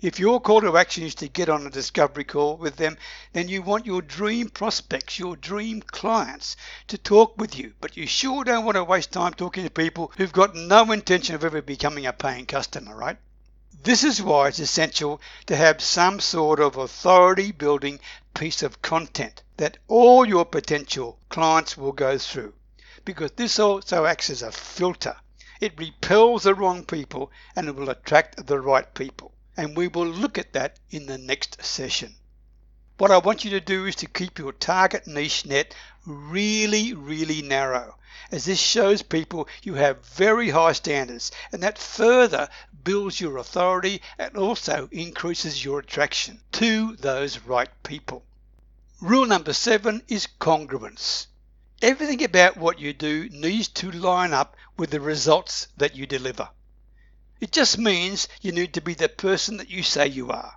If 0.00 0.18
your 0.18 0.40
call 0.40 0.60
to 0.60 0.76
action 0.76 1.04
is 1.04 1.14
to 1.16 1.28
get 1.28 1.48
on 1.48 1.66
a 1.66 1.70
discovery 1.70 2.24
call 2.24 2.58
with 2.58 2.76
them, 2.76 2.96
then 3.32 3.48
you 3.48 3.62
want 3.62 3.86
your 3.86 4.02
dream 4.02 4.50
prospects, 4.50 5.18
your 5.18 5.36
dream 5.36 5.82
clients 5.82 6.56
to 6.88 6.96
talk 6.96 7.36
with 7.38 7.58
you. 7.58 7.72
But 7.80 7.96
you 7.96 8.06
sure 8.06 8.44
don't 8.44 8.64
want 8.64 8.76
to 8.76 8.84
waste 8.84 9.10
time 9.10 9.34
talking 9.34 9.64
to 9.64 9.70
people 9.70 10.12
who've 10.16 10.32
got 10.32 10.54
no 10.54 10.92
intention 10.92 11.34
of 11.34 11.44
ever 11.44 11.60
becoming 11.60 12.06
a 12.06 12.12
paying 12.12 12.46
customer, 12.46 12.94
right? 12.94 13.16
This 13.82 14.04
is 14.04 14.22
why 14.22 14.48
it's 14.48 14.60
essential 14.60 15.20
to 15.46 15.56
have 15.56 15.82
some 15.82 16.20
sort 16.20 16.60
of 16.60 16.76
authority 16.76 17.50
building 17.50 17.98
piece 18.32 18.62
of 18.62 18.80
content 18.80 19.42
that 19.56 19.78
all 19.88 20.24
your 20.24 20.44
potential 20.44 21.18
clients 21.28 21.76
will 21.76 21.92
go 21.92 22.16
through 22.16 22.54
because 23.04 23.32
this 23.32 23.58
also 23.58 24.04
acts 24.04 24.30
as 24.30 24.42
a 24.42 24.52
filter. 24.52 25.16
It 25.60 25.78
repels 25.78 26.42
the 26.42 26.54
wrong 26.54 26.84
people 26.84 27.32
and 27.54 27.68
it 27.68 27.74
will 27.74 27.90
attract 27.90 28.46
the 28.46 28.60
right 28.60 28.92
people. 28.94 29.32
And 29.56 29.76
we 29.76 29.88
will 29.88 30.06
look 30.06 30.36
at 30.36 30.52
that 30.52 30.78
in 30.90 31.06
the 31.06 31.18
next 31.18 31.64
session. 31.64 32.14
What 32.98 33.10
I 33.10 33.18
want 33.18 33.44
you 33.44 33.50
to 33.50 33.60
do 33.60 33.84
is 33.84 33.94
to 33.96 34.06
keep 34.06 34.38
your 34.38 34.52
target 34.52 35.06
niche 35.06 35.44
net 35.44 35.74
really, 36.06 36.94
really 36.94 37.42
narrow, 37.42 37.98
as 38.32 38.46
this 38.46 38.58
shows 38.58 39.02
people 39.02 39.48
you 39.62 39.74
have 39.74 40.06
very 40.06 40.48
high 40.48 40.72
standards, 40.72 41.30
and 41.52 41.62
that 41.62 41.76
further 41.76 42.48
builds 42.84 43.20
your 43.20 43.36
authority 43.36 44.00
and 44.18 44.34
also 44.38 44.88
increases 44.90 45.62
your 45.62 45.80
attraction 45.80 46.40
to 46.52 46.96
those 46.96 47.40
right 47.40 47.68
people. 47.82 48.24
Rule 49.02 49.26
number 49.26 49.52
seven 49.52 50.02
is 50.08 50.26
congruence. 50.40 51.26
Everything 51.82 52.24
about 52.24 52.56
what 52.56 52.78
you 52.78 52.94
do 52.94 53.28
needs 53.28 53.68
to 53.68 53.90
line 53.90 54.32
up 54.32 54.56
with 54.78 54.88
the 54.88 55.02
results 55.02 55.68
that 55.76 55.94
you 55.94 56.06
deliver. 56.06 56.48
It 57.40 57.52
just 57.52 57.76
means 57.76 58.26
you 58.40 58.52
need 58.52 58.72
to 58.72 58.80
be 58.80 58.94
the 58.94 59.10
person 59.10 59.58
that 59.58 59.68
you 59.68 59.82
say 59.82 60.06
you 60.06 60.30
are. 60.30 60.54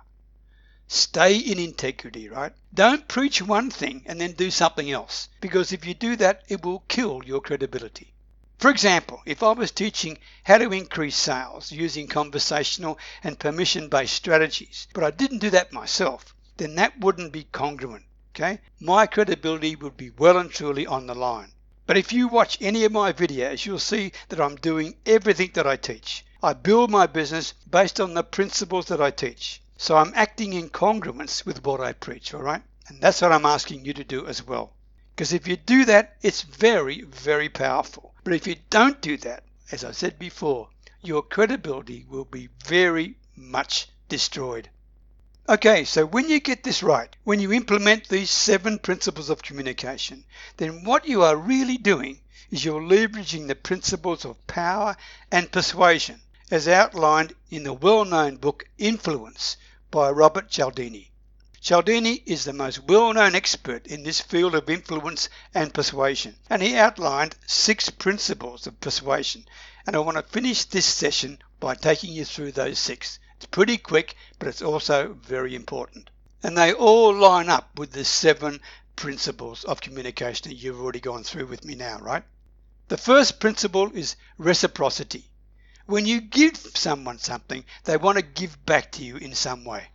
Stay 0.92 1.36
in 1.36 1.60
integrity, 1.60 2.28
right? 2.28 2.52
Don't 2.74 3.06
preach 3.06 3.40
one 3.40 3.70
thing 3.70 4.02
and 4.06 4.20
then 4.20 4.32
do 4.32 4.50
something 4.50 4.90
else, 4.90 5.28
because 5.40 5.70
if 5.70 5.86
you 5.86 5.94
do 5.94 6.16
that, 6.16 6.42
it 6.48 6.64
will 6.64 6.82
kill 6.88 7.22
your 7.24 7.40
credibility. 7.40 8.12
For 8.58 8.70
example, 8.70 9.22
if 9.24 9.42
I 9.42 9.52
was 9.52 9.70
teaching 9.70 10.18
how 10.42 10.58
to 10.58 10.72
increase 10.72 11.16
sales 11.16 11.70
using 11.70 12.08
conversational 12.08 12.98
and 13.22 13.38
permission 13.38 13.88
based 13.88 14.14
strategies, 14.14 14.88
but 14.92 15.04
I 15.04 15.12
didn't 15.12 15.38
do 15.38 15.50
that 15.50 15.72
myself, 15.72 16.34
then 16.56 16.74
that 16.74 16.98
wouldn't 16.98 17.32
be 17.32 17.44
congruent 17.44 18.04
okay, 18.32 18.60
my 18.78 19.06
credibility 19.06 19.76
would 19.76 19.96
be 19.96 20.08
well 20.10 20.38
and 20.38 20.50
truly 20.50 20.86
on 20.86 21.06
the 21.06 21.14
line. 21.14 21.52
But 21.86 21.96
if 21.96 22.12
you 22.12 22.28
watch 22.28 22.56
any 22.60 22.84
of 22.84 22.92
my 22.92 23.12
videos, 23.12 23.66
you'll 23.66 23.78
see 23.78 24.12
that 24.28 24.40
I'm 24.40 24.54
doing 24.56 24.96
everything 25.04 25.50
that 25.54 25.66
I 25.66 25.76
teach. 25.76 26.24
I 26.42 26.52
build 26.52 26.90
my 26.90 27.06
business 27.06 27.54
based 27.68 28.00
on 28.00 28.14
the 28.14 28.22
principles 28.22 28.86
that 28.86 29.00
I 29.00 29.10
teach. 29.10 29.60
So 29.82 29.96
I'm 29.96 30.12
acting 30.14 30.52
in 30.52 30.68
congruence 30.68 31.46
with 31.46 31.64
what 31.64 31.80
I 31.80 31.94
preach, 31.94 32.34
all 32.34 32.42
right? 32.42 32.62
And 32.88 33.00
that's 33.00 33.22
what 33.22 33.32
I'm 33.32 33.46
asking 33.46 33.86
you 33.86 33.94
to 33.94 34.04
do 34.04 34.26
as 34.26 34.46
well. 34.46 34.74
Because 35.16 35.32
if 35.32 35.48
you 35.48 35.56
do 35.56 35.86
that, 35.86 36.18
it's 36.20 36.42
very, 36.42 37.00
very 37.00 37.48
powerful. 37.48 38.14
But 38.22 38.34
if 38.34 38.46
you 38.46 38.56
don't 38.68 39.00
do 39.00 39.16
that, 39.16 39.42
as 39.72 39.82
I 39.82 39.92
said 39.92 40.18
before, 40.18 40.68
your 41.00 41.22
credibility 41.22 42.04
will 42.06 42.26
be 42.26 42.50
very 42.62 43.16
much 43.34 43.88
destroyed. 44.10 44.68
Okay, 45.48 45.84
so 45.84 46.04
when 46.04 46.28
you 46.28 46.40
get 46.40 46.62
this 46.62 46.82
right, 46.82 47.16
when 47.24 47.40
you 47.40 47.50
implement 47.50 48.06
these 48.10 48.30
seven 48.30 48.78
principles 48.80 49.30
of 49.30 49.42
communication, 49.42 50.24
then 50.58 50.84
what 50.84 51.08
you 51.08 51.22
are 51.22 51.36
really 51.36 51.78
doing 51.78 52.20
is 52.50 52.66
you're 52.66 52.82
leveraging 52.82 53.48
the 53.48 53.54
principles 53.54 54.26
of 54.26 54.46
power 54.46 54.94
and 55.32 55.50
persuasion 55.50 56.20
as 56.50 56.68
outlined 56.68 57.32
in 57.50 57.62
the 57.62 57.72
well-known 57.72 58.36
book 58.36 58.68
Influence 58.76 59.56
by 59.90 60.08
Robert 60.10 60.48
Cialdini. 60.48 61.10
Cialdini 61.60 62.22
is 62.24 62.44
the 62.44 62.52
most 62.52 62.84
well-known 62.84 63.34
expert 63.34 63.86
in 63.86 64.02
this 64.02 64.20
field 64.20 64.54
of 64.54 64.70
influence 64.70 65.28
and 65.54 65.74
persuasion, 65.74 66.36
and 66.48 66.62
he 66.62 66.76
outlined 66.76 67.36
six 67.46 67.90
principles 67.90 68.66
of 68.66 68.80
persuasion, 68.80 69.44
and 69.86 69.96
I 69.96 69.98
want 69.98 70.16
to 70.16 70.22
finish 70.22 70.64
this 70.64 70.86
session 70.86 71.38
by 71.58 71.74
taking 71.74 72.12
you 72.12 72.24
through 72.24 72.52
those 72.52 72.78
six. 72.78 73.18
It's 73.36 73.46
pretty 73.46 73.78
quick, 73.78 74.14
but 74.38 74.48
it's 74.48 74.62
also 74.62 75.14
very 75.22 75.54
important. 75.54 76.08
And 76.42 76.56
they 76.56 76.72
all 76.72 77.14
line 77.14 77.48
up 77.48 77.78
with 77.78 77.92
the 77.92 78.04
seven 78.04 78.60
principles 78.96 79.64
of 79.64 79.80
communication 79.80 80.50
that 80.50 80.56
you've 80.56 80.80
already 80.80 81.00
gone 81.00 81.24
through 81.24 81.46
with 81.46 81.64
me 81.64 81.74
now, 81.74 81.98
right? 81.98 82.22
The 82.88 82.96
first 82.96 83.40
principle 83.40 83.90
is 83.94 84.16
reciprocity. 84.38 85.29
When 85.90 86.06
you 86.06 86.20
give 86.20 86.56
someone 86.56 87.18
something, 87.18 87.64
they 87.82 87.96
want 87.96 88.16
to 88.16 88.22
give 88.22 88.64
back 88.64 88.92
to 88.92 89.02
you 89.02 89.16
in 89.16 89.34
some 89.34 89.64
way. 89.64 89.88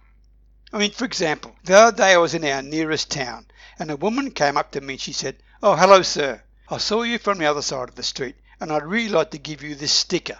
I 0.74 0.78
mean, 0.78 0.92
for 0.92 1.06
example, 1.06 1.56
the 1.64 1.78
other 1.78 1.96
day 1.96 2.14
I 2.14 2.18
was 2.18 2.34
in 2.34 2.44
our 2.44 2.62
nearest 2.62 3.10
town 3.10 3.48
and 3.80 3.90
a 3.90 3.96
woman 3.96 4.32
came 4.32 4.58
up 4.58 4.72
to 4.72 4.82
me 4.82 4.96
and 4.96 5.02
she 5.02 5.14
said, 5.14 5.42
Oh, 5.64 5.78
hello, 5.78 6.02
sir. 6.02 6.44
I 6.68 6.80
saw 6.80 7.04
you 7.04 7.18
from 7.18 7.38
the 7.38 7.46
other 7.46 7.62
side 7.62 7.88
of 7.88 7.96
the 7.96 8.04
street 8.04 8.36
and 8.60 8.74
I'd 8.74 8.86
really 8.86 9.08
like 9.08 9.32
to 9.32 9.38
give 9.38 9.64
you 9.64 9.74
this 9.74 9.94
sticker. 9.94 10.38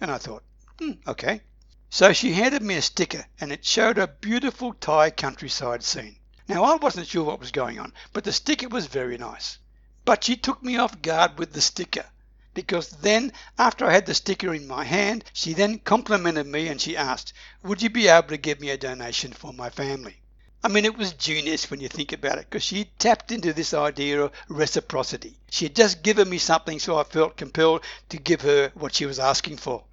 And 0.00 0.10
I 0.10 0.18
thought, 0.18 0.42
hmm, 0.80 0.94
okay. 1.06 1.42
So 1.88 2.12
she 2.12 2.32
handed 2.32 2.62
me 2.62 2.74
a 2.74 2.82
sticker 2.82 3.24
and 3.40 3.52
it 3.52 3.64
showed 3.64 3.96
a 3.96 4.08
beautiful 4.08 4.74
Thai 4.74 5.10
countryside 5.10 5.84
scene. 5.84 6.16
Now 6.48 6.64
I 6.64 6.74
wasn't 6.74 7.06
sure 7.06 7.22
what 7.22 7.38
was 7.38 7.52
going 7.52 7.78
on, 7.78 7.92
but 8.12 8.24
the 8.24 8.32
sticker 8.32 8.66
was 8.66 8.86
very 8.86 9.18
nice. 9.18 9.58
But 10.04 10.24
she 10.24 10.34
took 10.34 10.64
me 10.64 10.78
off 10.78 11.00
guard 11.00 11.38
with 11.38 11.52
the 11.52 11.60
sticker 11.60 12.06
because 12.52 12.88
then 12.88 13.32
after 13.58 13.84
I 13.84 13.92
had 13.92 14.06
the 14.06 14.14
sticker 14.14 14.52
in 14.54 14.66
my 14.66 14.84
hand, 14.84 15.24
she 15.32 15.52
then 15.52 15.78
complimented 15.78 16.46
me 16.46 16.68
and 16.68 16.80
she 16.80 16.96
asked, 16.96 17.32
would 17.62 17.82
you 17.82 17.90
be 17.90 18.08
able 18.08 18.28
to 18.28 18.36
give 18.36 18.60
me 18.60 18.70
a 18.70 18.76
donation 18.76 19.32
for 19.32 19.52
my 19.52 19.70
family? 19.70 20.16
I 20.62 20.68
mean, 20.68 20.84
it 20.84 20.98
was 20.98 21.14
genius 21.14 21.70
when 21.70 21.80
you 21.80 21.88
think 21.88 22.12
about 22.12 22.36
it 22.36 22.46
because 22.50 22.62
she 22.62 22.90
tapped 22.98 23.32
into 23.32 23.54
this 23.54 23.72
idea 23.72 24.22
of 24.22 24.32
reciprocity. 24.48 25.38
She 25.50 25.64
had 25.64 25.74
just 25.74 26.02
given 26.02 26.28
me 26.28 26.36
something, 26.36 26.78
so 26.78 26.98
I 26.98 27.04
felt 27.04 27.38
compelled 27.38 27.82
to 28.10 28.18
give 28.18 28.42
her 28.42 28.70
what 28.74 28.94
she 28.94 29.06
was 29.06 29.18
asking 29.18 29.56
for. 29.56 29.84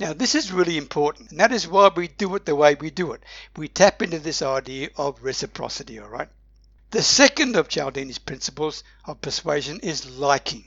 Now, 0.00 0.14
this 0.14 0.34
is 0.34 0.50
really 0.50 0.78
important, 0.78 1.30
and 1.30 1.40
that 1.40 1.52
is 1.52 1.68
why 1.68 1.88
we 1.94 2.08
do 2.08 2.34
it 2.34 2.46
the 2.46 2.56
way 2.56 2.74
we 2.74 2.90
do 2.90 3.12
it. 3.12 3.22
We 3.56 3.68
tap 3.68 4.00
into 4.00 4.18
this 4.18 4.40
idea 4.40 4.88
of 4.96 5.22
reciprocity, 5.22 6.00
all 6.00 6.08
right? 6.08 6.28
The 6.90 7.02
second 7.02 7.54
of 7.54 7.68
Cialdini's 7.68 8.18
principles 8.18 8.82
of 9.04 9.20
persuasion 9.20 9.78
is 9.80 10.10
liking. 10.10 10.64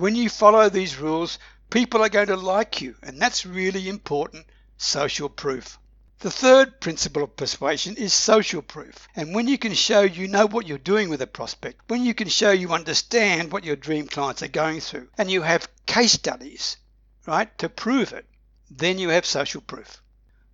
When 0.00 0.14
you 0.14 0.30
follow 0.30 0.70
these 0.70 0.96
rules, 0.96 1.38
people 1.68 2.02
are 2.02 2.08
going 2.08 2.28
to 2.28 2.36
like 2.36 2.80
you, 2.80 2.96
and 3.02 3.20
that's 3.20 3.44
really 3.44 3.86
important 3.86 4.46
social 4.78 5.28
proof. 5.28 5.78
The 6.20 6.30
third 6.30 6.80
principle 6.80 7.22
of 7.22 7.36
persuasion 7.36 7.96
is 7.96 8.14
social 8.14 8.62
proof. 8.62 9.06
And 9.14 9.34
when 9.34 9.46
you 9.46 9.58
can 9.58 9.74
show 9.74 10.00
you 10.00 10.26
know 10.26 10.46
what 10.46 10.66
you're 10.66 10.78
doing 10.78 11.10
with 11.10 11.20
a 11.20 11.26
prospect, 11.26 11.82
when 11.88 12.02
you 12.02 12.14
can 12.14 12.30
show 12.30 12.50
you 12.50 12.72
understand 12.72 13.52
what 13.52 13.64
your 13.64 13.76
dream 13.76 14.06
clients 14.06 14.42
are 14.42 14.48
going 14.48 14.80
through, 14.80 15.08
and 15.18 15.30
you 15.30 15.42
have 15.42 15.68
case 15.84 16.12
studies, 16.12 16.78
right, 17.26 17.58
to 17.58 17.68
prove 17.68 18.14
it, 18.14 18.24
then 18.70 18.98
you 18.98 19.10
have 19.10 19.26
social 19.26 19.60
proof. 19.60 20.02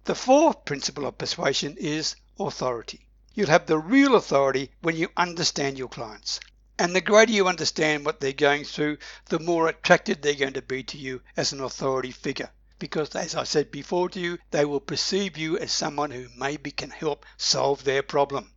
The 0.06 0.16
fourth 0.16 0.64
principle 0.64 1.06
of 1.06 1.18
persuasion 1.18 1.76
is 1.78 2.16
authority. 2.40 3.06
You'll 3.32 3.46
have 3.50 3.66
the 3.66 3.78
real 3.78 4.16
authority 4.16 4.72
when 4.82 4.96
you 4.96 5.08
understand 5.16 5.78
your 5.78 5.88
clients. 5.88 6.40
And 6.78 6.94
the 6.94 7.00
greater 7.00 7.32
you 7.32 7.48
understand 7.48 8.04
what 8.04 8.20
they're 8.20 8.34
going 8.34 8.64
through, 8.64 8.98
the 9.30 9.38
more 9.38 9.66
attracted 9.66 10.20
they're 10.20 10.34
going 10.34 10.52
to 10.52 10.62
be 10.62 10.82
to 10.82 10.98
you 10.98 11.22
as 11.34 11.52
an 11.52 11.62
authority 11.62 12.10
figure. 12.10 12.50
Because, 12.78 13.14
as 13.14 13.34
I 13.34 13.44
said 13.44 13.70
before 13.70 14.10
to 14.10 14.20
you, 14.20 14.38
they 14.50 14.66
will 14.66 14.80
perceive 14.80 15.38
you 15.38 15.56
as 15.56 15.72
someone 15.72 16.10
who 16.10 16.28
maybe 16.36 16.70
can 16.70 16.90
help 16.90 17.24
solve 17.38 17.84
their 17.84 18.02
problem. 18.02 18.52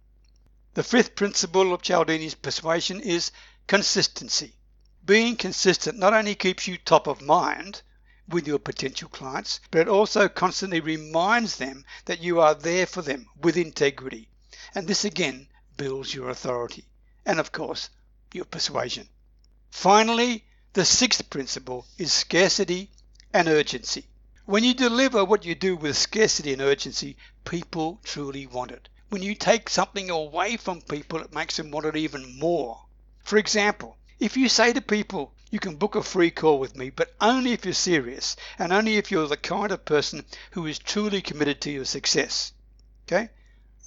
The 0.73 0.83
fifth 0.83 1.15
principle 1.15 1.73
of 1.73 1.81
Cialdini's 1.81 2.35
persuasion 2.35 2.99
is 2.99 3.31
consistency. 3.67 4.57
Being 5.05 5.37
consistent 5.37 5.97
not 5.97 6.13
only 6.13 6.35
keeps 6.35 6.67
you 6.67 6.77
top 6.77 7.07
of 7.07 7.21
mind, 7.21 7.83
with 8.27 8.47
your 8.47 8.59
potential 8.59 9.07
clients, 9.07 9.61
but 9.71 9.79
it 9.79 9.87
also 9.87 10.27
constantly 10.27 10.81
reminds 10.81 11.55
them 11.55 11.85
that 12.03 12.19
you 12.19 12.41
are 12.41 12.53
there 12.53 12.85
for 12.85 13.01
them 13.01 13.27
with 13.41 13.55
integrity. 13.55 14.29
And 14.75 14.87
this 14.87 15.05
again 15.05 15.47
builds 15.77 16.13
your 16.13 16.29
authority 16.29 16.85
and, 17.25 17.39
of 17.39 17.51
course, 17.51 17.89
your 18.33 18.45
persuasion. 18.45 19.07
Finally, 19.71 20.45
the 20.73 20.85
sixth 20.85 21.29
principle 21.29 21.85
is 21.97 22.13
scarcity 22.13 22.91
and 23.33 23.47
urgency. 23.47 24.05
When 24.45 24.63
you 24.63 24.73
deliver 24.73 25.23
what 25.23 25.45
you 25.45 25.55
do 25.55 25.75
with 25.75 25.97
scarcity 25.97 26.53
and 26.53 26.61
urgency, 26.61 27.17
people 27.45 27.99
truly 28.03 28.47
want 28.47 28.71
it. 28.71 28.89
When 29.09 29.21
you 29.21 29.35
take 29.35 29.69
something 29.69 30.09
away 30.09 30.57
from 30.57 30.81
people, 30.81 31.19
it 31.19 31.33
makes 31.33 31.57
them 31.57 31.71
want 31.71 31.85
it 31.85 31.95
even 31.95 32.37
more. 32.37 32.85
For 33.23 33.37
example, 33.37 33.97
if 34.19 34.37
you 34.37 34.49
say 34.49 34.73
to 34.73 34.81
people, 34.81 35.33
you 35.51 35.59
can 35.59 35.75
book 35.77 35.95
a 35.95 36.03
free 36.03 36.29
call 36.29 36.59
with 36.59 36.75
me, 36.75 36.89
but 36.89 37.15
only 37.19 37.53
if 37.53 37.65
you're 37.65 37.73
serious 37.73 38.35
and 38.57 38.71
only 38.71 38.97
if 38.97 39.11
you're 39.11 39.27
the 39.27 39.37
kind 39.37 39.71
of 39.71 39.85
person 39.85 40.25
who 40.51 40.65
is 40.67 40.77
truly 40.77 41.21
committed 41.21 41.61
to 41.61 41.71
your 41.71 41.85
success. 41.85 42.53
Okay? 43.07 43.29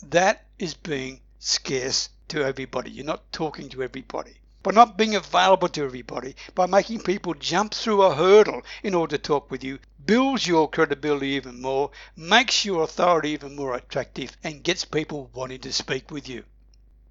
That 0.02 0.46
is 0.58 0.74
being 0.74 1.20
scarce 1.38 2.08
to 2.32 2.42
everybody. 2.42 2.90
You're 2.90 3.04
not 3.04 3.30
talking 3.30 3.68
to 3.68 3.82
everybody. 3.82 4.32
By 4.62 4.70
not 4.72 4.96
being 4.96 5.14
available 5.14 5.68
to 5.68 5.84
everybody, 5.84 6.34
by 6.54 6.64
making 6.64 7.00
people 7.00 7.34
jump 7.34 7.74
through 7.74 8.00
a 8.02 8.14
hurdle 8.14 8.62
in 8.82 8.94
order 8.94 9.18
to 9.18 9.22
talk 9.22 9.50
with 9.50 9.62
you, 9.62 9.78
builds 10.06 10.46
your 10.46 10.70
credibility 10.70 11.28
even 11.28 11.60
more, 11.60 11.90
makes 12.16 12.64
your 12.64 12.84
authority 12.84 13.30
even 13.30 13.54
more 13.54 13.74
attractive, 13.74 14.34
and 14.42 14.62
gets 14.62 14.86
people 14.86 15.30
wanting 15.34 15.60
to 15.60 15.74
speak 15.74 16.10
with 16.10 16.26
you. 16.26 16.44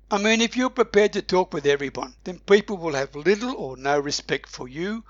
I 0.10 0.18
mean, 0.18 0.42
if 0.42 0.58
you're 0.58 0.72
prepared 0.72 1.14
to 1.14 1.22
talk 1.22 1.54
with 1.54 1.68
everyone, 1.68 2.16
then 2.24 2.40
people 2.40 2.78
will 2.78 2.96
have 2.96 3.16
little 3.16 3.56
or 3.56 3.78
no 3.78 4.00
respect 4.00 4.50
for 4.50 4.68
you, 4.68 5.04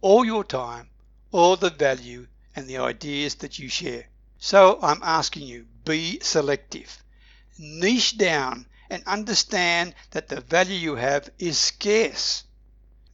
or 0.00 0.24
your 0.24 0.44
time, 0.44 0.88
or 1.30 1.58
the 1.58 1.68
value 1.68 2.26
and 2.56 2.66
the 2.66 2.78
ideas 2.78 3.34
that 3.34 3.58
you 3.58 3.68
share. 3.68 4.06
So 4.38 4.78
I'm 4.80 5.02
asking 5.02 5.46
you, 5.46 5.66
be 5.84 6.20
selective. 6.20 7.02
Niche 7.58 8.16
down 8.16 8.66
and 8.90 9.02
understand 9.06 9.94
that 10.10 10.28
the 10.28 10.40
value 10.40 10.76
you 10.76 10.94
have 10.96 11.30
is 11.38 11.58
scarce. 11.58 12.44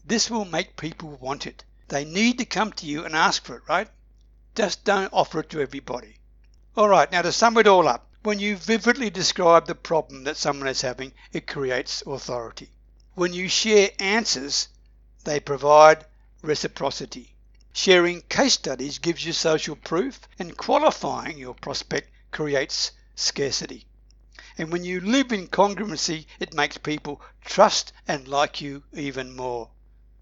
This 0.04 0.30
will 0.30 0.44
make 0.44 0.76
people 0.76 1.10
want 1.20 1.46
it. 1.46 1.64
They 1.88 2.04
need 2.04 2.38
to 2.38 2.44
come 2.44 2.72
to 2.74 2.86
you 2.86 3.04
and 3.04 3.14
ask 3.14 3.44
for 3.44 3.56
it, 3.56 3.62
right? 3.68 3.88
Just 4.54 4.84
don't 4.84 5.12
offer 5.12 5.40
it 5.40 5.50
to 5.50 5.60
everybody. 5.60 6.16
Alright, 6.76 7.12
now 7.12 7.22
to 7.22 7.32
sum 7.32 7.56
it 7.58 7.66
all 7.66 7.88
up, 7.88 8.08
when 8.22 8.38
you 8.38 8.56
vividly 8.56 9.10
describe 9.10 9.66
the 9.66 9.74
problem 9.74 10.24
that 10.24 10.36
someone 10.36 10.68
is 10.68 10.80
having, 10.80 11.12
it 11.32 11.46
creates 11.46 12.02
authority. 12.06 12.70
When 13.14 13.32
you 13.32 13.48
share 13.48 13.90
answers, 13.98 14.68
they 15.24 15.40
provide 15.40 16.04
reciprocity. 16.42 17.34
Sharing 17.72 18.22
case 18.22 18.54
studies 18.54 18.98
gives 18.98 19.24
you 19.24 19.32
social 19.32 19.76
proof, 19.76 20.20
and 20.38 20.56
qualifying 20.56 21.38
your 21.38 21.54
prospect 21.54 22.10
creates 22.30 22.92
scarcity. 23.14 23.86
And 24.56 24.70
when 24.70 24.84
you 24.84 25.00
live 25.00 25.32
in 25.32 25.48
congruency, 25.48 26.26
it 26.38 26.54
makes 26.54 26.78
people 26.78 27.20
trust 27.44 27.92
and 28.06 28.28
like 28.28 28.60
you 28.60 28.84
even 28.92 29.34
more. 29.34 29.70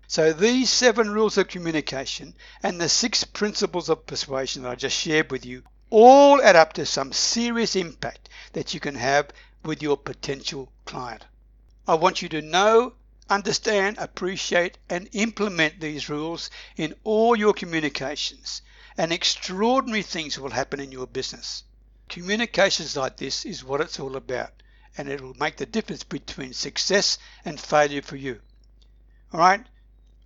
So 0.07 0.33
these 0.33 0.69
seven 0.71 1.11
rules 1.11 1.39
of 1.39 1.49
communication 1.49 2.35
and 2.63 2.81
the 2.81 2.89
six 2.89 3.25
principles 3.25 3.89
of 3.89 4.07
persuasion 4.07 4.63
that 4.63 4.71
I 4.71 4.75
just 4.75 4.99
shared 4.99 5.31
with 5.31 5.47
you 5.47 5.63
all 5.91 6.41
add 6.43 6.57
up 6.57 6.73
to 6.75 6.87
some 6.87 7.13
serious 7.13 7.77
impact 7.77 8.31
that 8.55 8.73
you 8.73 8.81
can 8.81 8.95
have 8.95 9.29
with 9.65 9.83
your 9.83 9.97
potential 9.97 10.73
client. 10.87 11.25
I 11.87 11.95
want 11.95 12.23
you 12.23 12.29
to 12.31 12.41
know, 12.43 12.95
understand, 13.29 13.99
appreciate, 13.99 14.79
and 14.89 15.09
implement 15.13 15.81
these 15.81 16.09
rules 16.09 16.51
in 16.77 16.95
all 17.05 17.37
your 17.37 17.53
communications, 17.53 18.63
and 18.97 19.13
extraordinary 19.13 20.03
things 20.03 20.39
will 20.39 20.51
happen 20.51 20.81
in 20.81 20.93
your 20.93 21.07
business. 21.07 21.65
Communications 22.13 22.95
like 22.95 23.17
this 23.17 23.47
is 23.47 23.65
what 23.65 23.81
it's 23.81 23.99
all 23.99 24.17
about, 24.17 24.53
and 24.99 25.09
it 25.09 25.23
will 25.23 25.33
make 25.41 25.57
the 25.57 25.65
difference 25.65 26.05
between 26.05 26.53
success 26.53 27.17
and 27.43 27.59
failure 27.59 28.03
for 28.03 28.17
you. 28.17 28.39
All 29.33 29.41
right? 29.41 29.65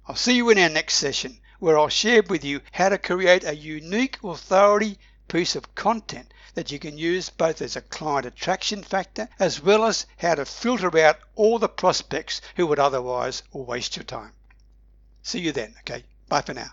I'll 0.09 0.17
see 0.17 0.35
you 0.35 0.51
in 0.51 0.59
our 0.59 0.69
next 0.69 0.95
session 0.95 1.39
where 1.61 1.79
I'll 1.79 1.89
share 1.89 2.25
with 2.25 2.43
you 2.43 2.61
how 2.73 2.89
to 2.89 2.99
create 2.99 3.45
a 3.45 3.55
unique 3.55 4.19
authority 4.25 4.99
piece 5.29 5.55
of 5.55 5.77
content 5.77 6.35
that 6.55 6.73
you 6.73 6.81
can 6.81 6.99
use 6.99 7.31
both 7.31 7.63
as 7.63 7.77
a 7.77 7.83
client 7.83 8.27
attraction 8.27 8.83
factor 8.83 9.29
as 9.39 9.63
well 9.63 9.85
as 9.85 10.07
how 10.17 10.35
to 10.35 10.45
filter 10.45 10.99
out 10.99 11.21
all 11.37 11.61
the 11.61 11.69
prospects 11.69 12.41
who 12.57 12.67
would 12.67 12.81
otherwise 12.81 13.45
waste 13.53 13.95
your 13.95 14.03
time. 14.03 14.33
See 15.23 15.39
you 15.39 15.53
then. 15.53 15.77
Okay. 15.83 16.05
Bye 16.29 16.43
for 16.43 16.53
now. 16.53 16.73